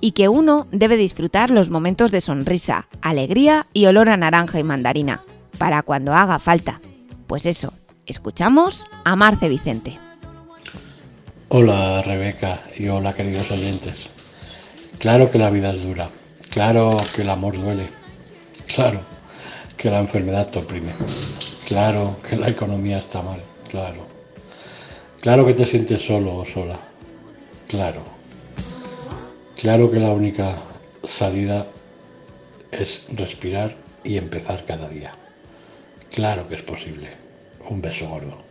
Y 0.00 0.12
que 0.12 0.28
uno 0.28 0.66
debe 0.70 0.96
disfrutar 0.96 1.50
los 1.50 1.70
momentos 1.70 2.10
de 2.10 2.20
sonrisa, 2.20 2.88
alegría 3.00 3.66
y 3.72 3.86
olor 3.86 4.10
a 4.10 4.16
naranja 4.16 4.60
y 4.60 4.62
mandarina, 4.62 5.20
para 5.58 5.82
cuando 5.82 6.14
haga 6.14 6.38
falta. 6.38 6.80
Pues 7.26 7.46
eso, 7.46 7.72
escuchamos 8.06 8.86
a 9.04 9.16
Marce 9.16 9.48
Vicente. 9.48 9.98
Hola 11.48 12.02
Rebeca 12.02 12.60
y 12.76 12.88
hola 12.88 13.14
queridos 13.14 13.50
oyentes. 13.50 14.10
Claro 14.98 15.30
que 15.30 15.38
la 15.38 15.50
vida 15.50 15.72
es 15.72 15.82
dura, 15.82 16.08
claro 16.50 16.90
que 17.14 17.22
el 17.22 17.30
amor 17.30 17.56
duele, 17.56 17.88
claro 18.74 19.13
que 19.84 19.90
la 19.90 19.98
enfermedad 19.98 20.48
te 20.48 20.60
oprime. 20.60 20.94
Claro 21.66 22.16
que 22.26 22.36
la 22.36 22.48
economía 22.48 22.96
está 22.96 23.20
mal, 23.20 23.38
claro. 23.68 24.06
Claro 25.20 25.44
que 25.44 25.52
te 25.52 25.66
sientes 25.66 26.00
solo 26.00 26.36
o 26.36 26.44
sola, 26.46 26.78
claro. 27.68 28.00
Claro 29.54 29.90
que 29.90 30.00
la 30.00 30.12
única 30.12 30.56
salida 31.04 31.66
es 32.70 33.08
respirar 33.12 33.76
y 34.02 34.16
empezar 34.16 34.64
cada 34.64 34.88
día. 34.88 35.12
Claro 36.10 36.48
que 36.48 36.54
es 36.54 36.62
posible. 36.62 37.08
Un 37.68 37.82
beso 37.82 38.08
gordo. 38.08 38.43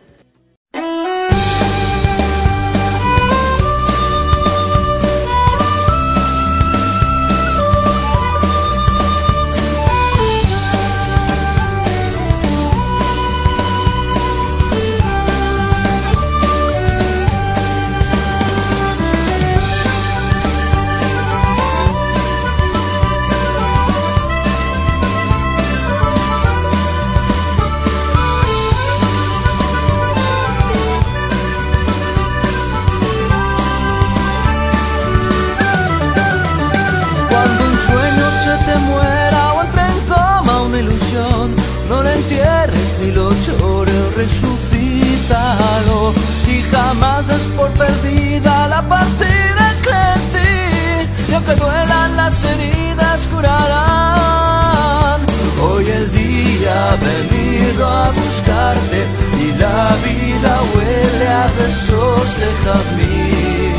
Curarán. 53.30 55.20
Hoy 55.62 55.86
el 55.88 56.10
día 56.12 56.90
ha 56.90 56.96
venido 56.96 57.88
a 57.88 58.10
buscarte 58.10 59.06
y 59.40 59.52
la 59.58 59.96
vida 60.04 60.60
huele 60.74 61.28
a 61.28 61.46
besos 61.58 62.36
de 62.40 62.50
jazmín. 62.64 63.74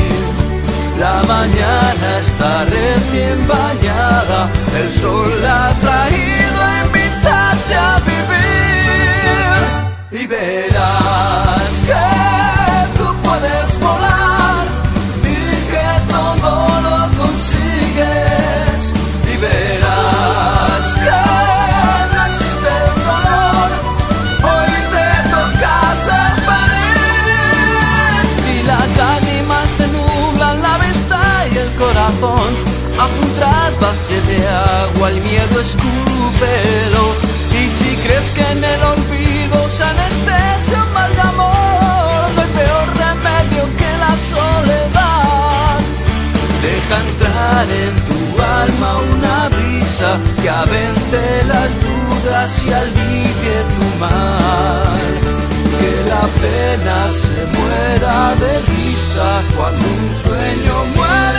La 0.98 1.22
mañana 1.34 2.08
está 2.20 2.64
recién 2.64 3.38
bañada, 3.46 4.48
el 4.80 4.90
sol 4.92 5.44
ha 5.44 5.72
traído 5.80 6.62
a 6.62 6.84
invitarte 6.86 7.74
a 7.74 8.00
vivir. 8.10 9.66
Y 10.22 10.26
verás 10.26 11.45
corazón, 32.06 32.54
haz 32.98 33.18
un 33.18 33.34
trasvase 33.34 34.20
de 34.22 34.48
agua, 34.48 35.08
el 35.10 35.20
miedo 35.22 35.60
escúpelo. 35.60 37.14
Y 37.50 37.70
si 37.70 37.96
crees 37.96 38.30
que 38.30 38.42
en 38.52 38.62
el 38.64 38.82
olvido 38.82 39.68
se 39.68 39.82
anestesia 39.82 40.84
un 40.84 40.92
mal 40.92 41.14
de 41.14 41.20
amor, 41.20 42.30
no 42.34 42.42
hay 42.42 42.50
peor 42.60 42.86
remedio 43.04 43.64
que 43.78 43.90
la 43.98 44.14
soledad. 44.16 45.78
Deja 46.62 46.96
entrar 47.00 47.66
en 47.70 47.94
tu 48.08 48.42
alma 48.42 48.98
una 49.14 49.48
brisa 49.56 50.18
que 50.42 50.50
avente 50.50 51.44
las 51.48 51.70
dudas 51.84 52.64
y 52.66 52.72
alivie 52.72 53.56
tu 53.74 53.98
mal. 54.00 55.26
Que 55.78 56.08
la 56.08 56.24
pena 56.42 57.10
se 57.10 57.36
muera 57.56 58.34
de 58.36 58.60
risa 58.72 59.42
cuando 59.56 59.80
un 59.80 60.14
sueño 60.22 60.84
mueres 60.94 61.35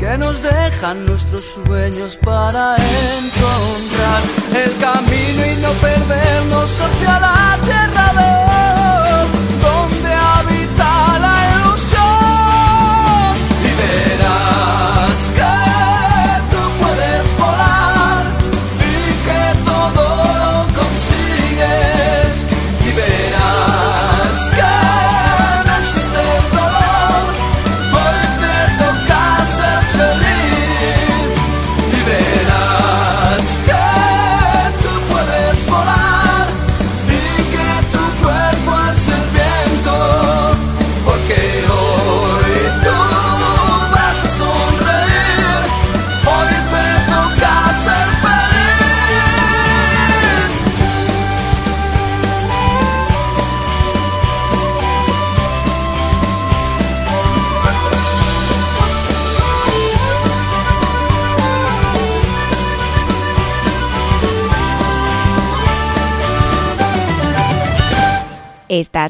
que 0.00 0.18
nos 0.18 0.42
dejan 0.42 1.06
nuestros 1.06 1.42
sueños 1.42 2.16
para 2.16 2.74
encontrar 2.74 3.11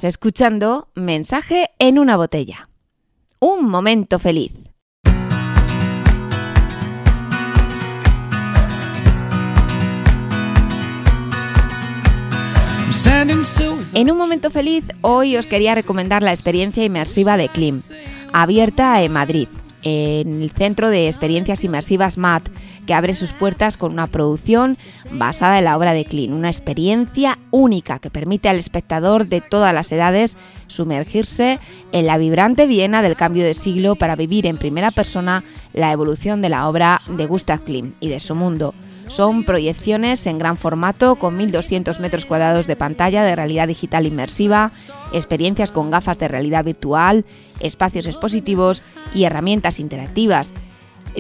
Estás 0.03 0.15
escuchando 0.15 0.89
Mensaje 0.97 1.71
en 1.79 2.01
una 2.01 2.17
botella. 2.17 2.69
Un 3.39 3.71
momento 3.71 4.19
feliz. 4.19 4.51
En 13.95 14.11
un 14.11 14.19
momento 14.19 14.51
feliz, 14.51 14.85
hoy 15.03 15.37
os 15.37 15.47
quería 15.47 15.77
recomendar 15.77 16.25
la 16.25 16.33
experiencia 16.33 16.85
inmersiva 16.85 17.37
de 17.37 17.49
Klim, 17.49 17.81
abierta 18.33 19.01
en 19.03 19.13
Madrid, 19.13 19.47
en 19.83 20.43
el 20.43 20.51
Centro 20.51 20.91
de 20.91 21.07
Experiencias 21.07 21.65
Inmersivas 21.65 22.19
MAT, 22.19 22.49
que 22.87 22.95
abre 22.95 23.15
sus 23.15 23.33
puertas 23.33 23.77
con 23.77 23.93
una 23.93 24.07
producción 24.07 24.79
basada 25.13 25.59
en 25.59 25.65
la 25.65 25.77
obra 25.77 25.93
de 25.93 26.05
Klim, 26.05 26.35
una 26.35 26.49
experiencia 26.49 27.39
única 27.51 27.99
que 27.99 28.11
permite 28.11 28.49
al 28.49 28.59
espectador 28.59 29.27
de 29.27 29.41
todas 29.41 29.73
las 29.73 29.93
edades 29.93 30.37
sumergirse 30.67 31.61
en 31.93 32.07
la 32.07 32.19
vibrante 32.19 32.67
Viena 32.67 33.03
del 33.03 33.17
cambio 33.17 33.45
de 33.45 33.55
siglo 33.55 33.97
para 33.97 34.17
vivir 34.17 34.47
en 34.47 34.59
primera 34.59 34.91
persona 34.91 35.45
la 35.73 35.93
evolución 35.93 36.43
de 36.43 36.49
la 36.49 36.69
obra 36.69 37.01
de 37.09 37.27
Gustav 37.27 37.61
Klim 37.61 37.93
y 38.01 38.09
de 38.09 38.21
su 38.21 38.35
mundo. 38.35 38.75
Son 39.13 39.45
proyecciones 39.45 40.27
en 40.27 40.39
gran 40.39 40.57
formato 40.57 41.17
con 41.17 41.39
1.200 41.39 42.01
metros 42.01 42.25
cuadrados 42.25 42.67
de 42.67 42.77
pantalla 42.77 43.23
de 43.23 43.37
realidad 43.37 43.69
digital 43.69 44.07
inmersiva, 44.07 44.71
experiencias 45.13 45.71
con 45.71 45.91
gafas 45.91 46.19
de 46.19 46.29
realidad 46.29 46.65
virtual, 46.65 47.27
espacios 47.61 48.07
expositivos 48.07 48.83
y 49.15 49.25
herramientas 49.25 49.81
interactivas. 49.81 50.55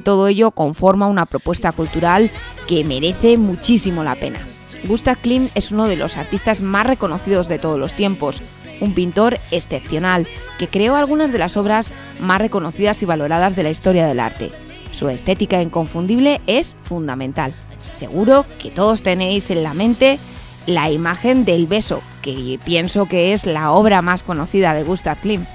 Todo 0.04 0.28
ello 0.28 0.52
conforma 0.52 1.06
una 1.06 1.26
propuesta 1.26 1.70
cultural 1.72 2.30
que 2.66 2.82
merece 2.82 3.36
muchísimo 3.36 4.02
la 4.02 4.14
pena. 4.14 4.48
Gustav 4.84 5.18
Klimt 5.18 5.50
es 5.54 5.70
uno 5.70 5.86
de 5.86 5.96
los 5.96 6.16
artistas 6.16 6.62
más 6.62 6.86
reconocidos 6.86 7.46
de 7.48 7.58
todos 7.58 7.78
los 7.78 7.92
tiempos, 7.92 8.40
un 8.80 8.94
pintor 8.94 9.38
excepcional 9.50 10.26
que 10.58 10.66
creó 10.66 10.96
algunas 10.96 11.30
de 11.30 11.38
las 11.38 11.58
obras 11.58 11.92
más 12.18 12.40
reconocidas 12.40 13.02
y 13.02 13.04
valoradas 13.04 13.54
de 13.54 13.64
la 13.64 13.70
historia 13.70 14.06
del 14.06 14.18
arte. 14.18 14.50
Su 14.92 15.10
estética 15.10 15.60
inconfundible 15.60 16.40
es 16.46 16.74
fundamental. 16.84 17.52
Seguro 17.90 18.46
que 18.60 18.70
todos 18.70 19.02
tenéis 19.02 19.50
en 19.50 19.62
la 19.62 19.74
mente 19.74 20.18
la 20.66 20.90
imagen 20.90 21.44
del 21.44 21.66
beso, 21.66 22.02
que 22.22 22.58
pienso 22.64 23.06
que 23.06 23.32
es 23.32 23.46
la 23.46 23.72
obra 23.72 24.02
más 24.02 24.22
conocida 24.22 24.74
de 24.74 24.84
Gustav 24.84 25.18
Klimt. 25.18 25.48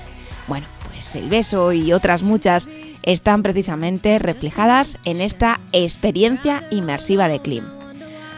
Bueno, 0.47 0.67
pues 0.91 1.15
el 1.15 1.29
beso 1.29 1.71
y 1.71 1.93
otras 1.93 2.23
muchas 2.23 2.67
están 3.03 3.43
precisamente 3.43 4.19
reflejadas 4.19 4.97
en 5.05 5.21
esta 5.21 5.61
experiencia 5.71 6.67
inmersiva 6.71 7.29
de 7.29 7.41
Klimt. 7.41 7.67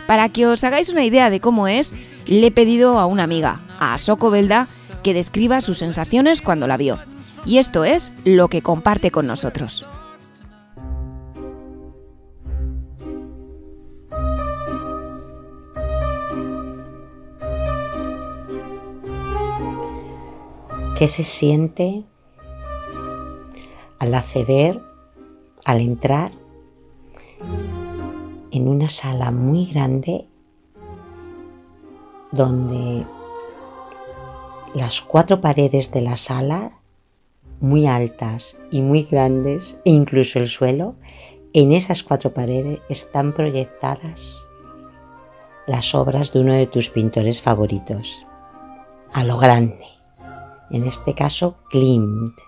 Para 0.07 0.29
que 0.29 0.47
os 0.47 0.63
hagáis 0.63 0.89
una 0.89 1.05
idea 1.05 1.29
de 1.29 1.39
cómo 1.39 1.67
es, 1.67 1.93
le 2.25 2.47
he 2.47 2.51
pedido 2.51 2.99
a 2.99 3.05
una 3.05 3.23
amiga, 3.23 3.61
a 3.79 3.97
Soko 3.97 4.29
Belda, 4.31 4.67
que 5.03 5.13
describa 5.13 5.61
sus 5.61 5.77
sensaciones 5.77 6.41
cuando 6.41 6.67
la 6.67 6.77
vio. 6.77 6.99
Y 7.45 7.57
esto 7.57 7.83
es 7.83 8.11
lo 8.25 8.47
que 8.47 8.61
comparte 8.61 9.11
con 9.11 9.27
nosotros. 9.27 9.85
¿Qué 20.99 21.07
se 21.07 21.23
siente 21.23 22.03
al 23.99 24.13
acceder, 24.13 24.81
al 25.63 25.79
entrar 25.79 26.33
en 28.51 28.67
una 28.67 28.89
sala 28.89 29.31
muy 29.31 29.67
grande 29.67 30.27
donde 32.33 33.07
las 34.73 35.01
cuatro 35.01 35.39
paredes 35.39 35.89
de 35.93 36.01
la 36.01 36.17
sala, 36.17 36.81
muy 37.61 37.87
altas 37.87 38.57
y 38.69 38.81
muy 38.81 39.03
grandes, 39.03 39.77
e 39.85 39.91
incluso 39.91 40.37
el 40.37 40.49
suelo, 40.49 40.95
en 41.53 41.71
esas 41.71 42.03
cuatro 42.03 42.33
paredes 42.33 42.81
están 42.89 43.33
proyectadas 43.33 44.45
las 45.65 45.95
obras 45.95 46.33
de 46.33 46.41
uno 46.41 46.51
de 46.51 46.67
tus 46.67 46.89
pintores 46.89 47.41
favoritos, 47.41 48.27
a 49.13 49.23
lo 49.23 49.37
grande 49.37 49.98
en 50.71 50.85
este 50.85 51.13
caso 51.13 51.57
Klimt. 51.69 52.39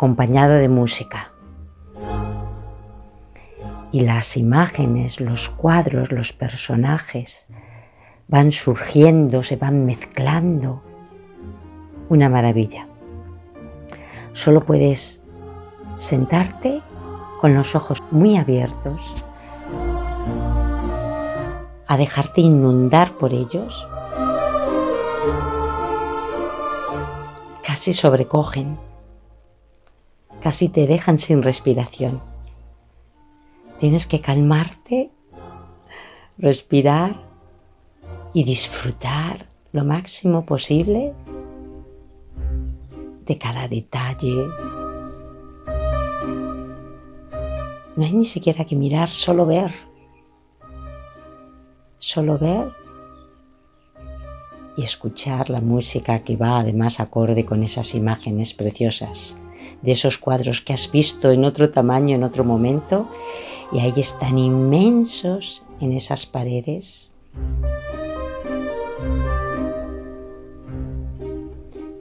acompañado 0.00 0.54
de 0.54 0.70
música. 0.70 1.30
Y 3.92 4.00
las 4.00 4.38
imágenes, 4.38 5.20
los 5.20 5.50
cuadros, 5.50 6.10
los 6.10 6.32
personajes 6.32 7.46
van 8.26 8.50
surgiendo, 8.50 9.42
se 9.42 9.56
van 9.56 9.84
mezclando. 9.84 10.82
Una 12.08 12.30
maravilla. 12.30 12.88
Solo 14.32 14.64
puedes 14.64 15.20
sentarte 15.98 16.80
con 17.42 17.54
los 17.54 17.74
ojos 17.74 18.02
muy 18.10 18.38
abiertos 18.38 19.12
a 21.90 21.96
dejarte 21.96 22.40
inundar 22.40 23.18
por 23.18 23.34
ellos, 23.34 23.88
casi 27.64 27.92
sobrecogen, 27.92 28.78
casi 30.40 30.68
te 30.68 30.86
dejan 30.86 31.18
sin 31.18 31.42
respiración. 31.42 32.22
Tienes 33.80 34.06
que 34.06 34.20
calmarte, 34.20 35.10
respirar 36.38 37.24
y 38.32 38.44
disfrutar 38.44 39.48
lo 39.72 39.84
máximo 39.84 40.46
posible 40.46 41.12
de 43.26 43.36
cada 43.36 43.66
detalle. 43.66 44.46
No 47.96 48.04
hay 48.04 48.12
ni 48.12 48.24
siquiera 48.24 48.64
que 48.64 48.76
mirar, 48.76 49.08
solo 49.08 49.44
ver 49.44 49.89
solo 52.00 52.38
ver 52.38 52.72
y 54.76 54.82
escuchar 54.82 55.50
la 55.50 55.60
música 55.60 56.20
que 56.20 56.36
va 56.36 56.58
además 56.58 56.98
acorde 56.98 57.44
con 57.44 57.62
esas 57.62 57.94
imágenes 57.94 58.54
preciosas, 58.54 59.36
de 59.82 59.92
esos 59.92 60.16
cuadros 60.18 60.62
que 60.62 60.72
has 60.72 60.90
visto 60.90 61.30
en 61.30 61.44
otro 61.44 61.70
tamaño, 61.70 62.16
en 62.16 62.24
otro 62.24 62.44
momento, 62.44 63.08
y 63.70 63.78
ahí 63.78 63.92
están 63.96 64.38
inmensos 64.38 65.62
en 65.80 65.92
esas 65.92 66.24
paredes. 66.24 67.10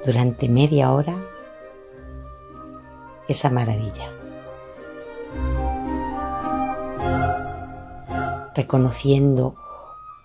Durante 0.05 0.47
media 0.47 0.93
hora, 0.93 1.15
esa 3.27 3.49
maravilla. 3.49 4.11
Reconociendo 8.55 9.55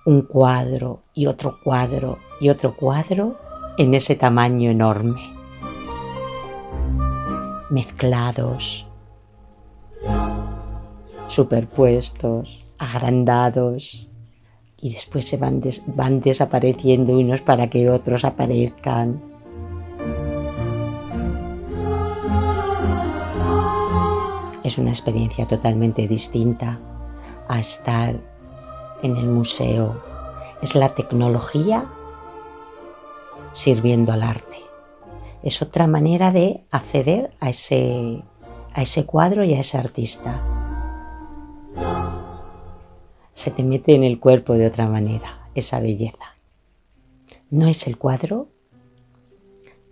un 0.05 0.23
cuadro 0.23 1.03
y 1.15 1.27
otro 1.27 1.59
cuadro 1.63 2.19
y 2.41 2.51
otro 2.51 2.77
cuadro 2.77 3.39
en 3.79 3.95
ese 3.95 4.15
tamaño 4.15 4.71
enorme, 4.71 5.21
mezclados, 7.71 8.87
superpuestos, 11.27 12.65
agrandados. 12.79 14.09
Y 14.81 14.93
después 14.93 15.27
se 15.27 15.39
van, 15.39 15.63
van 15.87 16.21
desapareciendo 16.21 17.19
unos 17.19 17.41
para 17.41 17.69
que 17.69 17.89
otros 17.89 18.25
aparezcan. 18.25 19.23
Es 24.63 24.77
una 24.77 24.91
experiencia 24.91 25.47
totalmente 25.47 26.07
distinta 26.07 26.79
a 27.49 27.61
estar 27.61 28.34
en 29.05 29.17
el 29.17 29.27
museo. 29.27 30.03
Es 30.63 30.75
la 30.75 30.89
tecnología 30.89 31.91
sirviendo 33.53 34.13
al 34.13 34.23
arte. 34.23 34.59
Es 35.43 35.61
otra 35.61 35.87
manera 35.87 36.31
de 36.31 36.65
acceder 36.71 37.33
a 37.39 37.51
ese, 37.51 38.23
a 38.73 38.83
ese 38.83 39.05
cuadro 39.05 39.45
y 39.45 39.55
a 39.55 39.61
ese 39.61 39.77
artista. 39.77 40.43
Se 43.35 43.51
te 43.51 43.63
mete 43.63 43.95
en 43.95 44.05
el 44.05 44.19
cuerpo 44.19 44.55
de 44.55 44.67
otra 44.67 44.89
manera 44.89 45.49
esa 45.55 45.81
belleza. 45.81 46.37
No 47.51 47.69
es 47.69 47.87
el 47.87 47.99
cuadro, 47.99 48.49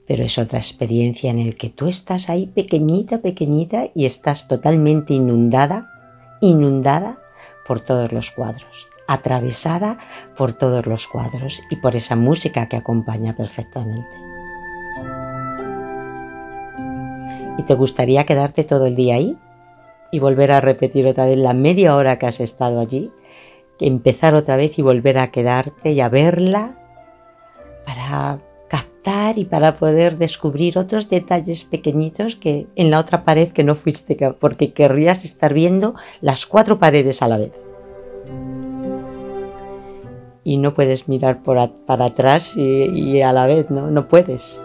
pero 0.07 0.25
es 0.25 0.39
otra 0.39 0.59
experiencia 0.59 1.31
en 1.31 1.39
el 1.39 1.57
que 1.57 1.69
tú 1.69 1.87
estás 1.87 2.31
ahí 2.31 2.47
pequeñita, 2.47 3.21
pequeñita 3.21 3.91
y 3.95 4.07
estás 4.07 4.49
totalmente 4.49 5.15
inundada, 5.15 5.89
inundada 6.41 7.21
por 7.67 7.81
todos 7.81 8.11
los 8.13 8.31
cuadros 8.31 8.89
atravesada 9.09 9.99
por 10.37 10.53
todos 10.53 10.87
los 10.87 11.09
cuadros 11.09 11.63
y 11.71 11.77
por 11.77 11.97
esa 11.97 12.17
música 12.17 12.69
que 12.69 12.77
acompaña 12.77 13.37
perfectamente. 13.37 14.17
¿Y 17.59 17.63
te 17.65 17.75
gustaría 17.75 18.25
quedarte 18.25 18.65
todo 18.65 18.87
el 18.87 18.97
día 18.97 19.17
ahí? 19.17 19.39
y 20.13 20.21
volver 20.21 20.53
a 20.53 20.61
repetir 20.61 21.09
otra 21.09 21.27
vez 21.27 21.39
la 21.39 21.55
media 21.55 21.97
hora 21.97 22.19
que 22.19 22.27
has 22.27 22.39
estado 22.39 22.79
allí, 22.79 23.11
empezar 23.81 24.35
otra 24.35 24.57
vez 24.57 24.79
y 24.79 24.83
volver 24.83 25.19
a 25.19 25.33
quedarte 25.33 25.93
y 25.93 26.01
a 26.01 26.11
verla 26.11 26.79
para 27.87 28.39
captar 28.69 29.39
y 29.39 29.47
para 29.47 29.79
poder 29.79 30.19
descubrir 30.19 30.79
otros 30.79 31.09
detalles 31.09 31.65
pequeñitos 31.65 32.37
que 32.37 32.67
en 32.77 32.91
la 32.91 33.01
otra 33.01 33.25
pared 33.25 33.49
que 33.49 33.65
no 33.65 33.75
fuiste, 33.75 34.17
porque 34.39 34.75
querrías 34.75 35.25
estar 35.25 35.55
viendo 35.55 35.95
las 36.21 36.47
cuatro 36.47 36.79
paredes 36.79 37.23
a 37.23 37.29
la 37.29 37.39
vez. 37.39 37.53
Y 40.45 40.59
no 40.59 40.75
puedes 40.75 41.09
mirar 41.09 41.43
para 41.43 41.71
atrás 42.05 42.57
y, 42.57 43.21
a 43.23 43.33
la 43.33 43.47
vez, 43.47 43.71
¿no? 43.71 43.91
No 43.91 44.09
puedes. 44.09 44.61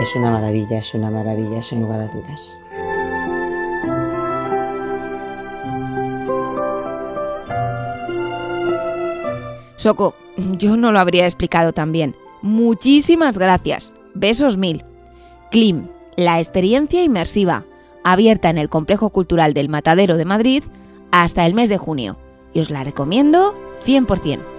Es 0.00 0.14
una 0.14 0.30
maravilla, 0.30 0.78
es 0.78 0.94
una 0.94 1.10
maravilla, 1.10 1.60
sin 1.60 1.82
lugar 1.82 2.00
a 2.00 2.06
dudas. 2.06 2.58
Soco, 9.76 10.14
yo 10.36 10.76
no 10.76 10.92
lo 10.92 11.00
habría 11.00 11.24
explicado 11.24 11.72
tan 11.72 11.92
bien. 11.92 12.14
Muchísimas 12.42 13.38
gracias. 13.38 13.92
Besos 14.14 14.56
mil. 14.56 14.84
Clim, 15.50 15.88
la 16.16 16.38
experiencia 16.38 17.02
inmersiva, 17.02 17.64
abierta 18.04 18.50
en 18.50 18.58
el 18.58 18.68
Complejo 18.68 19.10
Cultural 19.10 19.54
del 19.54 19.68
Matadero 19.68 20.16
de 20.16 20.24
Madrid 20.24 20.62
hasta 21.10 21.46
el 21.46 21.54
mes 21.54 21.68
de 21.68 21.78
junio. 21.78 22.16
Y 22.52 22.60
os 22.60 22.70
la 22.70 22.84
recomiendo 22.84 23.54
100%. 23.84 24.58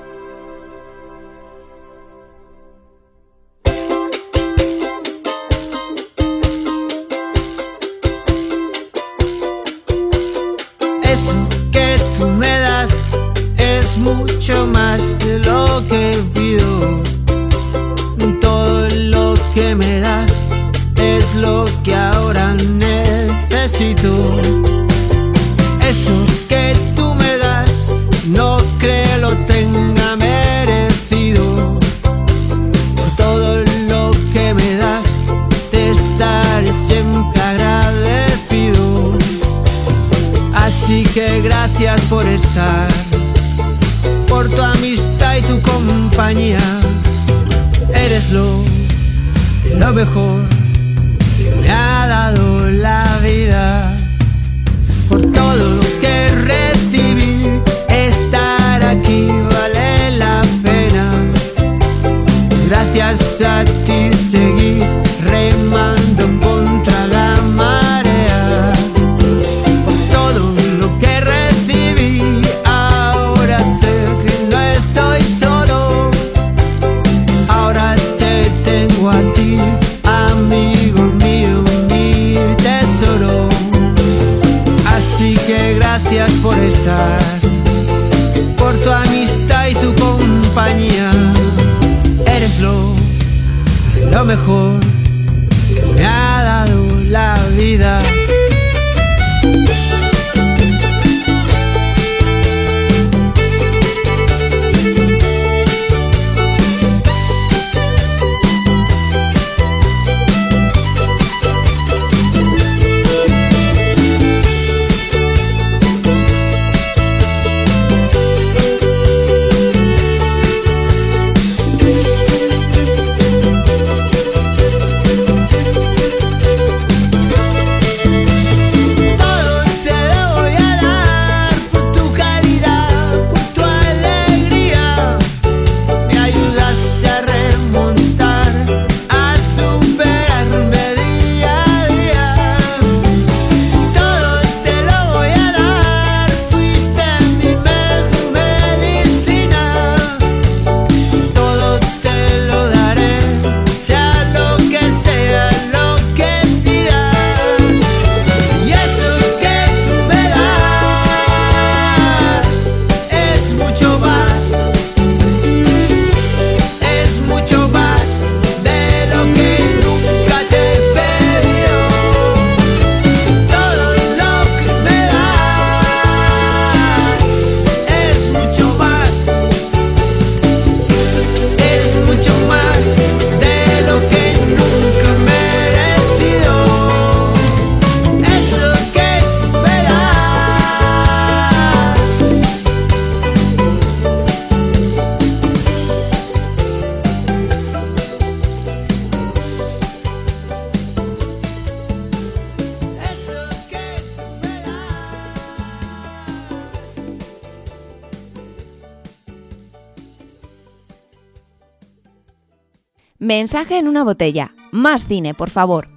Mensaje 213.39 213.77
en 213.77 213.87
una 213.87 214.03
botella. 214.03 214.53
Más 214.73 215.07
cine, 215.07 215.33
por 215.33 215.49
favor. 215.49 215.87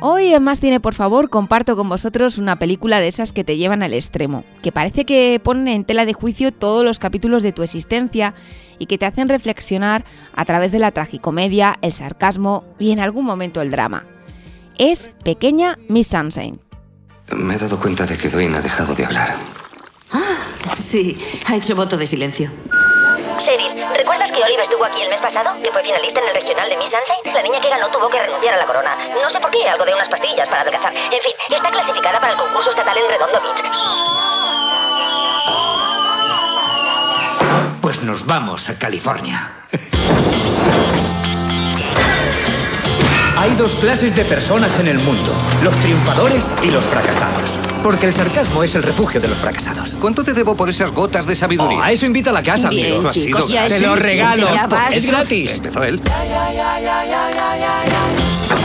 Hoy 0.00 0.32
en 0.32 0.44
Más 0.44 0.60
Cine, 0.60 0.78
por 0.78 0.94
favor, 0.94 1.28
comparto 1.28 1.74
con 1.74 1.88
vosotros 1.88 2.38
una 2.38 2.60
película 2.60 3.00
de 3.00 3.08
esas 3.08 3.32
que 3.32 3.42
te 3.42 3.56
llevan 3.56 3.82
al 3.82 3.92
extremo, 3.92 4.44
que 4.62 4.70
parece 4.70 5.04
que 5.04 5.40
ponen 5.42 5.66
en 5.66 5.84
tela 5.84 6.06
de 6.06 6.12
juicio 6.12 6.52
todos 6.52 6.84
los 6.84 7.00
capítulos 7.00 7.42
de 7.42 7.50
tu 7.50 7.64
existencia 7.64 8.32
y 8.78 8.86
que 8.86 8.96
te 8.96 9.06
hacen 9.06 9.28
reflexionar 9.28 10.04
a 10.32 10.44
través 10.44 10.70
de 10.70 10.78
la 10.78 10.92
tragicomedia, 10.92 11.76
el 11.82 11.90
sarcasmo 11.90 12.62
y 12.78 12.92
en 12.92 13.00
algún 13.00 13.24
momento 13.24 13.60
el 13.62 13.72
drama. 13.72 14.06
Es 14.78 15.12
Pequeña 15.24 15.76
Miss 15.88 16.06
Sunshine. 16.06 16.60
Me 17.32 17.56
he 17.56 17.58
dado 17.58 17.80
cuenta 17.80 18.06
de 18.06 18.16
que 18.16 18.28
Dwayne 18.28 18.58
ha 18.58 18.62
dejado 18.62 18.94
de 18.94 19.06
hablar. 19.06 19.55
Ah, 20.12 20.76
sí, 20.78 21.18
ha 21.46 21.56
hecho 21.56 21.74
voto 21.74 21.96
de 21.96 22.06
silencio. 22.06 22.50
Sheriff, 23.38 23.72
¿recuerdas 23.96 24.30
que 24.32 24.42
Olive 24.42 24.62
estuvo 24.62 24.84
aquí 24.84 25.02
el 25.02 25.08
mes 25.08 25.20
pasado? 25.20 25.50
Que 25.62 25.70
fue 25.70 25.82
finalista 25.82 26.20
en 26.20 26.28
el 26.28 26.34
regional 26.34 26.68
de 26.68 26.76
Miss 26.76 26.90
Sunshine. 26.90 27.34
La 27.34 27.42
niña 27.42 27.60
que 27.60 27.68
ganó 27.68 27.88
tuvo 27.88 28.08
que 28.08 28.20
renunciar 28.20 28.54
a 28.54 28.58
la 28.58 28.66
corona. 28.66 28.96
No 29.22 29.30
sé 29.30 29.40
por 29.40 29.50
qué, 29.50 29.68
algo 29.68 29.84
de 29.84 29.94
unas 29.94 30.08
pastillas 30.08 30.48
para 30.48 30.62
adelgazar. 30.62 30.92
En 30.94 31.20
fin, 31.20 31.32
está 31.50 31.70
clasificada 31.70 32.20
para 32.20 32.32
el 32.32 32.38
concurso 32.38 32.70
estatal 32.70 32.96
en 32.96 33.08
Redondo 33.08 33.40
Beach. 33.40 33.62
Pues 37.80 38.02
nos 38.02 38.26
vamos 38.26 38.68
a 38.68 38.78
California. 38.78 39.52
Hay 43.36 43.54
dos 43.56 43.76
clases 43.76 44.16
de 44.16 44.24
personas 44.24 44.78
en 44.80 44.88
el 44.88 44.98
mundo, 44.98 45.32
los 45.62 45.76
triunfadores 45.78 46.52
y 46.62 46.68
los 46.70 46.84
fracasados. 46.86 47.58
Porque 47.82 48.06
el 48.06 48.12
sarcasmo 48.14 48.62
es 48.64 48.74
el 48.74 48.82
refugio 48.82 49.20
de 49.20 49.28
los 49.28 49.38
fracasados. 49.38 49.94
¿Cuánto 50.00 50.24
te 50.24 50.32
debo 50.32 50.56
por 50.56 50.70
esas 50.70 50.90
gotas 50.90 51.26
de 51.26 51.36
sabiduría? 51.36 51.78
Oh, 51.78 51.82
a 51.82 51.92
eso 51.92 52.06
invita 52.06 52.30
a 52.30 52.32
la 52.32 52.42
casa, 52.42 52.70
Bien, 52.70 52.86
amigo. 52.86 52.98
Eso 53.00 53.08
ha 53.08 53.12
chicos, 53.12 53.44
sido- 53.46 53.54
ya 53.54 53.68
Te 53.68 53.76
es 53.76 53.82
lo 53.82 53.94
regalo. 53.94 54.48
Es 54.90 55.04
gratis. 55.06 55.56
Empezó 55.56 55.84
él. 55.84 56.00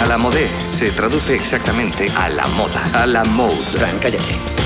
A 0.01 0.05
la 0.07 0.17
modé 0.17 0.47
se 0.71 0.89
traduce 0.91 1.35
exactamente 1.35 2.09
a 2.15 2.29
la 2.29 2.47
moda. 2.47 2.81
A 2.93 3.05
la 3.05 3.23
mode. 3.25 3.55
cállate. 4.01 4.60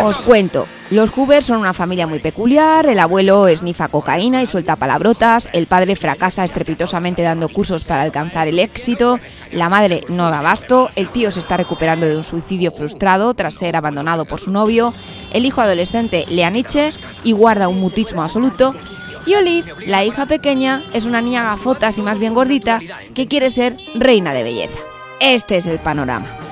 Os 0.00 0.18
cuento, 0.18 0.66
los 0.90 1.10
Hoover 1.10 1.42
son 1.42 1.58
una 1.58 1.72
familia 1.72 2.06
muy 2.06 2.18
peculiar, 2.18 2.86
el 2.86 2.98
abuelo 2.98 3.46
esnifa 3.46 3.88
cocaína 3.88 4.42
y 4.42 4.46
suelta 4.46 4.76
palabrotas, 4.76 5.48
el 5.52 5.66
padre 5.66 5.96
fracasa 5.96 6.44
estrepitosamente 6.44 7.22
dando 7.22 7.48
cursos 7.48 7.84
para 7.84 8.02
alcanzar 8.02 8.48
el 8.48 8.58
éxito, 8.58 9.20
la 9.52 9.68
madre 9.68 10.02
no 10.08 10.30
da 10.30 10.40
abasto, 10.40 10.90
el 10.96 11.08
tío 11.08 11.30
se 11.30 11.40
está 11.40 11.56
recuperando 11.56 12.06
de 12.06 12.16
un 12.16 12.24
suicidio 12.24 12.72
frustrado 12.72 13.34
tras 13.34 13.54
ser 13.54 13.76
abandonado 13.76 14.24
por 14.24 14.40
su 14.40 14.50
novio, 14.50 14.92
el 15.32 15.46
hijo 15.46 15.60
adolescente 15.60 16.24
le 16.28 16.44
aniche 16.44 16.92
y 17.22 17.32
guarda 17.32 17.68
un 17.68 17.80
mutismo 17.80 18.22
absoluto, 18.22 18.74
y 19.26 19.34
Olive, 19.34 19.72
la 19.86 20.04
hija 20.04 20.26
pequeña, 20.26 20.82
es 20.92 21.04
una 21.04 21.20
niña 21.20 21.44
gafotas 21.44 21.96
y 21.98 22.02
más 22.02 22.18
bien 22.18 22.34
gordita 22.34 22.80
que 23.14 23.26
quiere 23.26 23.50
ser 23.50 23.78
reina 23.94 24.34
de 24.34 24.42
belleza. 24.42 24.78
Este 25.20 25.56
es 25.56 25.66
el 25.66 25.78
panorama. 25.78 26.43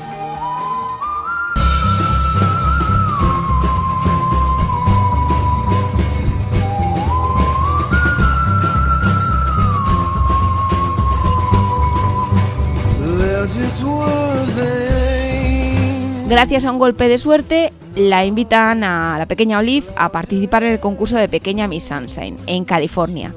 Gracias 16.29 16.65
a 16.65 16.71
un 16.71 16.79
golpe 16.79 17.09
de 17.09 17.19
suerte, 17.19 17.73
la 17.97 18.25
invitan 18.25 18.85
a 18.85 19.19
la 19.19 19.27
pequeña 19.27 19.59
Olive 19.59 19.87
a 19.97 20.11
participar 20.11 20.63
en 20.63 20.73
el 20.73 20.81
concurso 20.81 21.17
de 21.17 21.29
Pequeña 21.29 21.67
Miss 21.67 21.85
Sunshine 21.85 22.37
en 22.47 22.65
California. 22.65 23.35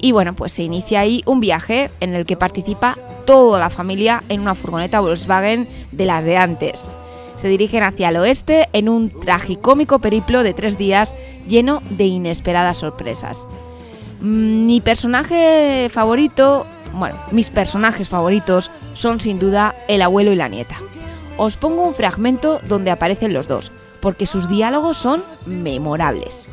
Y 0.00 0.12
bueno, 0.12 0.34
pues 0.34 0.52
se 0.52 0.64
inicia 0.64 1.00
ahí 1.00 1.22
un 1.24 1.40
viaje 1.40 1.90
en 2.00 2.14
el 2.14 2.26
que 2.26 2.36
participa 2.36 2.98
toda 3.26 3.58
la 3.58 3.70
familia 3.70 4.22
en 4.28 4.40
una 4.40 4.54
furgoneta 4.54 5.00
Volkswagen 5.00 5.68
de 5.92 6.04
las 6.04 6.24
de 6.24 6.36
antes. 6.36 6.84
Se 7.36 7.48
dirigen 7.48 7.82
hacia 7.82 8.08
el 8.08 8.16
oeste 8.16 8.68
en 8.72 8.88
un 8.88 9.08
tragicómico 9.08 10.00
periplo 10.00 10.42
de 10.42 10.52
tres 10.52 10.76
días 10.76 11.14
lleno 11.48 11.80
de 11.90 12.04
inesperadas 12.04 12.78
sorpresas. 12.78 13.46
Mm, 14.20 14.66
Mi 14.66 14.80
personaje 14.80 15.88
favorito, 15.90 16.66
bueno, 16.92 17.16
mis 17.30 17.50
personajes 17.50 18.08
favoritos 18.08 18.70
son 18.94 19.20
sin 19.20 19.38
duda 19.38 19.74
el 19.88 20.02
abuelo 20.02 20.32
y 20.32 20.36
la 20.36 20.48
nieta. 20.48 20.76
Os 21.36 21.56
pongo 21.56 21.82
un 21.84 21.94
fragmento 21.94 22.60
donde 22.66 22.90
aparecen 22.90 23.32
los 23.32 23.48
dos, 23.48 23.70
porque 24.00 24.26
sus 24.26 24.48
diálogos 24.48 24.96
son 24.96 25.24
memorables. 25.46 26.48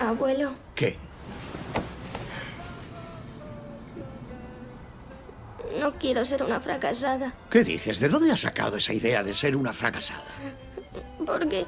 Abuelo, 0.00 0.52
¿Qué? 0.74 0.96
no 5.80 5.92
quiero 5.92 6.24
ser 6.24 6.42
una 6.42 6.60
fracasada. 6.60 7.34
¿Qué 7.50 7.64
dices? 7.64 8.00
¿De 8.00 8.08
dónde 8.08 8.32
has 8.32 8.40
sacado 8.40 8.76
esa 8.76 8.92
idea 8.92 9.22
de 9.22 9.34
ser 9.34 9.56
una 9.56 9.72
fracasada? 9.72 10.22
Porque 11.26 11.66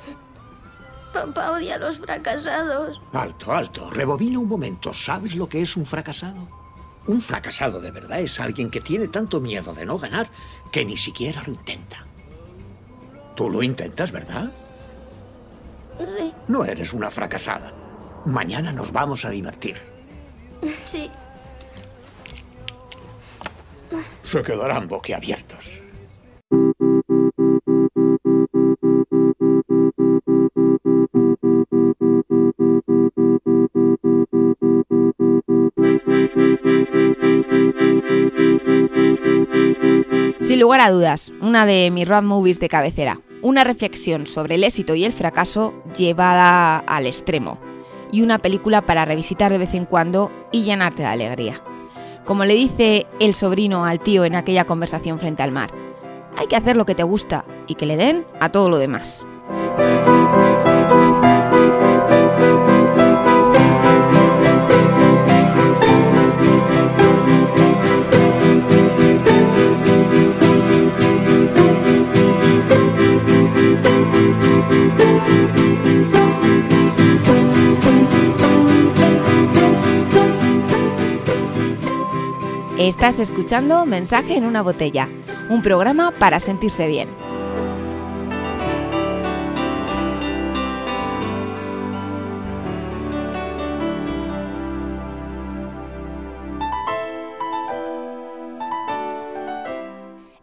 papá 1.13 1.53
odia 1.53 1.75
a 1.75 1.79
los 1.79 1.99
fracasados. 1.99 3.01
Alto, 3.13 3.53
alto. 3.53 3.91
Rebobina 3.91 4.39
un 4.39 4.49
momento. 4.49 4.95
¿Sabes 4.95 5.35
lo 5.37 5.49
que 5.49 5.61
es 5.63 5.77
un 5.77 5.85
fracasado? 5.85 6.66
Un 7.07 7.21
fracasado 7.21 7.81
de 7.81 7.91
verdad 7.93 8.21
es 8.21 8.41
alguien 8.41 8.71
que 8.71 8.81
tiene 8.81 9.09
tanto 9.09 9.41
miedo 9.41 9.73
de 9.73 9.85
no 9.87 9.99
ganar 9.99 10.29
que 10.73 10.85
ni 10.85 10.97
siquiera 10.97 11.43
lo 11.47 11.53
intenta. 11.53 12.05
Tú 13.37 13.49
lo 13.51 13.63
intentas, 13.63 14.11
¿verdad? 14.13 14.51
Sí, 15.99 16.33
No 16.49 16.65
eres 16.65 16.93
una 16.93 17.11
fracasada. 17.11 17.73
Mañana 18.27 18.73
nos 18.73 18.93
vamos 18.93 19.25
a 19.25 19.31
divertir. 19.31 19.77
sí. 20.85 21.11
Se 24.23 24.43
quedarán 24.43 24.89
boquiabiertos. 24.89 25.81
Sin 40.57 40.63
lugar 40.63 40.81
a 40.81 40.91
dudas, 40.91 41.31
una 41.43 41.67
de 41.67 41.91
mis 41.91 42.09
road 42.09 42.23
movies 42.23 42.61
de 42.61 42.71
cabecera. 42.71 43.21
Una 43.43 43.63
reflexión 43.63 44.27
sobre 44.27 44.55
el 44.55 44.65
éxito 44.65 44.95
y 44.95 45.05
el 45.05 45.13
fracaso 45.13 45.75
llevada 45.99 46.79
al 46.79 47.05
extremo. 47.05 47.59
Y 48.11 48.23
una 48.23 48.39
película 48.39 48.81
para 48.81 49.05
revisitar 49.05 49.53
de 49.53 49.59
vez 49.59 49.75
en 49.75 49.85
cuando 49.85 50.31
y 50.53 50.63
llenarte 50.63 51.03
de 51.03 51.09
alegría. 51.09 51.61
Como 52.25 52.47
le 52.47 52.55
dice 52.55 53.07
el 53.21 53.35
sobrino 53.35 53.85
al 53.85 54.01
tío 54.01 54.25
en 54.25 54.35
aquella 54.35 54.65
conversación 54.65 55.19
frente 55.19 55.43
al 55.43 55.53
mar. 55.53 55.69
Hay 56.39 56.47
que 56.47 56.57
hacer 56.57 56.79
lo 56.79 56.87
que 56.87 56.95
te 56.95 57.03
gusta 57.03 57.45
y 57.67 57.75
que 57.75 57.85
le 57.85 57.99
den 57.99 58.25
a 58.41 58.49
todo 58.49 58.71
lo 58.71 58.79
demás. 58.79 59.27
Estás 82.87 83.19
escuchando 83.19 83.85
Mensaje 83.85 84.37
en 84.37 84.45
una 84.45 84.63
botella, 84.63 85.09
un 85.51 85.61
programa 85.61 86.13
para 86.13 86.39
sentirse 86.39 86.87
bien. 86.87 87.09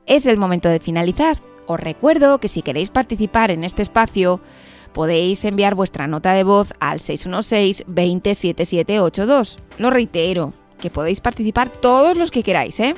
Es 0.06 0.26
el 0.26 0.36
momento 0.36 0.68
de 0.68 0.82
finalizar. 0.82 1.38
Os 1.66 1.80
recuerdo 1.80 2.39
que 2.39 2.50
si 2.50 2.62
queréis 2.62 2.89
participar 2.89 3.52
en 3.52 3.64
este 3.64 3.84
espacio, 3.84 4.41
podéis 4.91 5.46
enviar 5.46 5.76
vuestra 5.76 6.08
nota 6.08 6.34
de 6.34 6.44
voz 6.44 6.74
al 6.82 7.00
616 7.00 7.86
207782. 7.88 9.60
Lo 9.78 9.89
reitero, 9.89 10.52
que 10.84 10.90
podéis 10.90 11.22
participar 11.22 11.70
todos 11.70 12.18
los 12.18 12.30
que 12.30 12.44
queráis, 12.44 12.78
¿eh? 12.82 12.94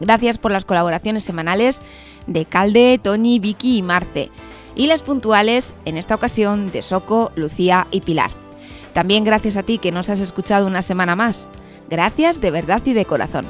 Gracias 0.00 0.36
por 0.36 0.50
las 0.50 0.64
colaboraciones 0.64 1.22
semanales 1.22 1.80
de 2.26 2.44
Calde, 2.44 2.98
Toñi, 3.00 3.38
Vicky 3.38 3.76
y 3.76 3.82
Marce. 3.82 4.30
Y 4.74 4.88
las 4.88 5.02
puntuales, 5.02 5.76
en 5.84 5.96
esta 5.96 6.16
ocasión, 6.16 6.72
de 6.72 6.82
Soco, 6.82 7.30
Lucía 7.36 7.86
y 7.92 8.00
Pilar. 8.00 8.32
También 8.94 9.22
gracias 9.22 9.56
a 9.56 9.62
ti 9.62 9.78
que 9.78 9.92
nos 9.92 10.10
has 10.10 10.18
escuchado 10.18 10.66
una 10.66 10.82
semana 10.82 11.14
más. 11.14 11.46
Gracias 11.88 12.40
de 12.40 12.50
verdad 12.50 12.82
y 12.84 12.94
de 12.94 13.04
corazón. 13.04 13.46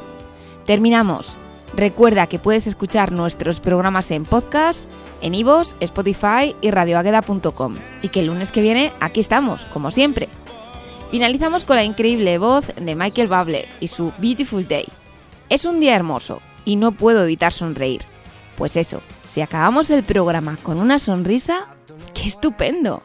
Terminamos. 0.67 1.39
Recuerda 1.75 2.27
que 2.27 2.39
puedes 2.39 2.67
escuchar 2.67 3.13
nuestros 3.13 3.61
programas 3.61 4.11
en 4.11 4.27
podcast, 4.27 4.91
en 5.23 5.35
iVoox, 5.35 5.75
Spotify 5.81 6.55
y 6.61 6.71
radioagueda.com. 6.71 7.77
Y 8.03 8.11
que 8.11 8.21
el 8.21 8.27
lunes 8.27 8.53
que 8.53 8.61
viene 8.61 8.93
aquí 9.01 9.21
estamos, 9.21 9.65
como 9.65 9.91
siempre. 9.91 10.29
Finalizamos 11.11 11.65
con 11.65 11.77
la 11.77 11.85
increíble 11.85 12.37
voz 12.37 12.67
de 12.79 12.95
Michael 12.95 13.29
Bublé 13.29 13.67
y 13.81 13.89
su 13.89 14.13
Beautiful 14.19 14.69
Day. 14.69 14.87
Es 15.49 15.65
un 15.65 15.81
día 15.81 15.95
hermoso 15.95 16.43
y 16.67 16.77
no 16.77 16.93
puedo 16.93 17.25
evitar 17.25 17.53
sonreír. 17.53 18.03
Pues 18.57 18.77
eso, 18.77 19.01
si 19.25 19.41
acabamos 19.41 19.89
el 19.89 20.03
programa 20.03 20.59
con 20.63 20.79
una 20.79 20.99
sonrisa, 20.99 21.67
¡qué 22.13 22.29
estupendo! 22.29 23.03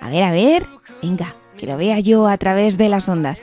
A 0.00 0.10
ver, 0.10 0.24
a 0.24 0.32
ver, 0.32 0.66
venga, 1.02 1.36
que 1.56 1.66
lo 1.66 1.76
vea 1.76 2.00
yo 2.00 2.26
a 2.26 2.36
través 2.36 2.78
de 2.78 2.88
las 2.88 3.08
ondas. 3.08 3.42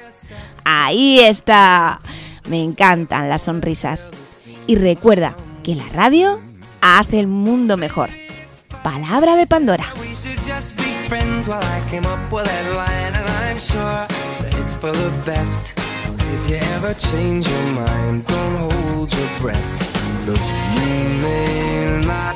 Ahí 0.66 1.20
está. 1.20 2.02
Me 2.50 2.62
encantan 2.62 3.30
las 3.30 3.44
sonrisas. 3.44 4.12
Y 4.68 4.76
recuerda 4.76 5.36
que 5.64 5.76
la 5.76 5.88
radio 5.94 6.42
hace 6.82 7.20
el 7.20 7.28
mundo 7.28 7.78
mejor. 7.78 8.10
Palabra 8.84 9.38
de 9.38 9.48
Pandora. 9.48 9.86
I'm 13.54 13.60
sure 13.60 14.08
that 14.42 14.56
it's 14.62 14.74
for 14.74 14.92
the 14.92 15.12
best. 15.28 15.78
If 15.78 16.50
you 16.50 16.56
ever 16.74 16.96
change 16.96 17.48
your 17.48 17.68
mind, 17.68 18.26
don't 18.26 18.56
hold 18.72 19.14
your 19.14 19.30
breath. 19.42 19.72
Cause 20.26 20.50
you 20.74 20.94
may 21.22 22.02
not 22.04 22.36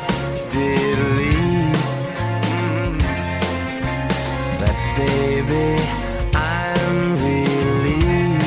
believe 0.53 1.73
mm, 2.53 2.99
that, 4.61 4.77
baby, 4.95 5.81
I'm 6.35 6.97
relieved 7.25 8.45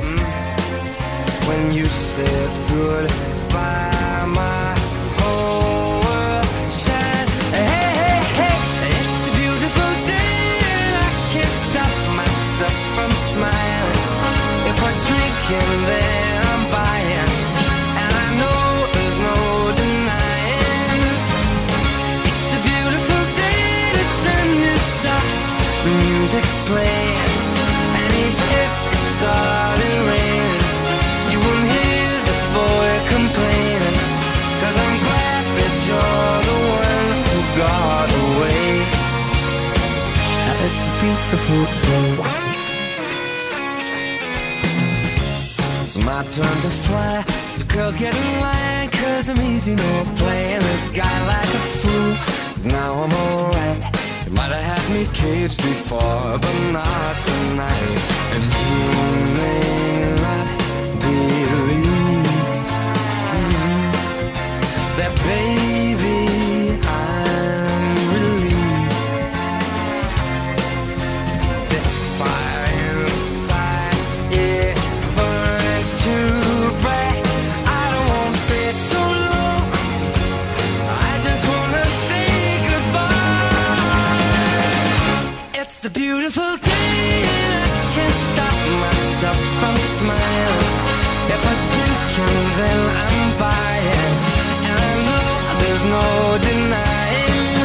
mm, 0.00 1.48
when 1.48 1.74
you 1.74 1.84
said 1.84 2.50
goodbye. 2.70 3.27
Beautiful 41.30 41.64
day. 41.82 42.16
It's 45.82 45.96
my 45.98 46.22
turn 46.30 46.60
to 46.62 46.70
fly. 46.70 47.22
So 47.48 47.66
girls 47.66 47.98
get 47.98 48.16
in 48.16 48.40
line, 48.40 48.88
cause 48.88 49.28
I'm 49.28 49.38
easy, 49.42 49.74
no 49.74 50.06
playing 50.16 50.60
this 50.60 50.88
guy 50.88 51.26
like 51.26 51.52
a 51.60 51.64
fool. 51.80 52.70
Now 52.70 53.02
I'm 53.02 53.12
alright. 53.12 53.78
You 54.24 54.32
might 54.32 54.52
have 54.52 54.78
had 54.78 54.90
me 54.90 55.06
caged 55.12 55.62
before, 55.62 56.38
but 56.40 56.56
not 56.72 57.16
tonight. 57.26 57.98
And 58.32 58.44
you 58.44 59.34
may 59.36 60.17
a 85.88 85.90
beautiful 85.90 86.52
day, 86.56 87.22
and 87.24 87.70
I 87.80 87.84
can't 87.96 88.18
stop 88.28 88.56
myself 88.84 89.38
from 89.60 89.74
smiling. 89.96 90.74
If 91.34 91.42
I 91.52 91.54
drink 91.72 92.00
and 92.24 92.48
then 92.60 92.80
I'm 93.04 93.28
buying, 93.40 94.14
and 94.68 94.78
I 94.88 94.94
know 95.06 95.28
there's 95.60 95.84
no 95.96 96.06
denying 96.48 97.56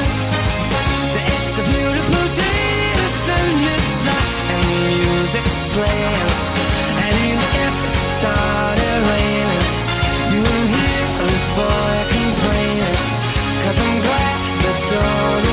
that 1.13 1.25
it's 1.35 1.53
a 1.63 1.65
beautiful 1.73 2.25
day. 2.43 2.71
The 3.01 3.09
sun 3.23 3.49
is 3.75 3.91
out 4.17 4.35
and 4.53 4.63
the 4.71 4.79
music's 4.87 5.57
playing, 5.75 6.29
and 7.03 7.13
even 7.27 7.51
if 7.67 7.75
it 7.87 7.95
started 8.17 8.99
raining, 9.11 9.67
you 10.31 10.39
won't 10.47 10.69
hear 10.75 11.03
this 11.27 11.45
boy 11.59 11.95
complaining. 12.17 12.97
Cause 13.63 13.77
I'm 13.83 13.97
glad 14.07 14.37
that 14.63 14.77
you're 14.91 15.52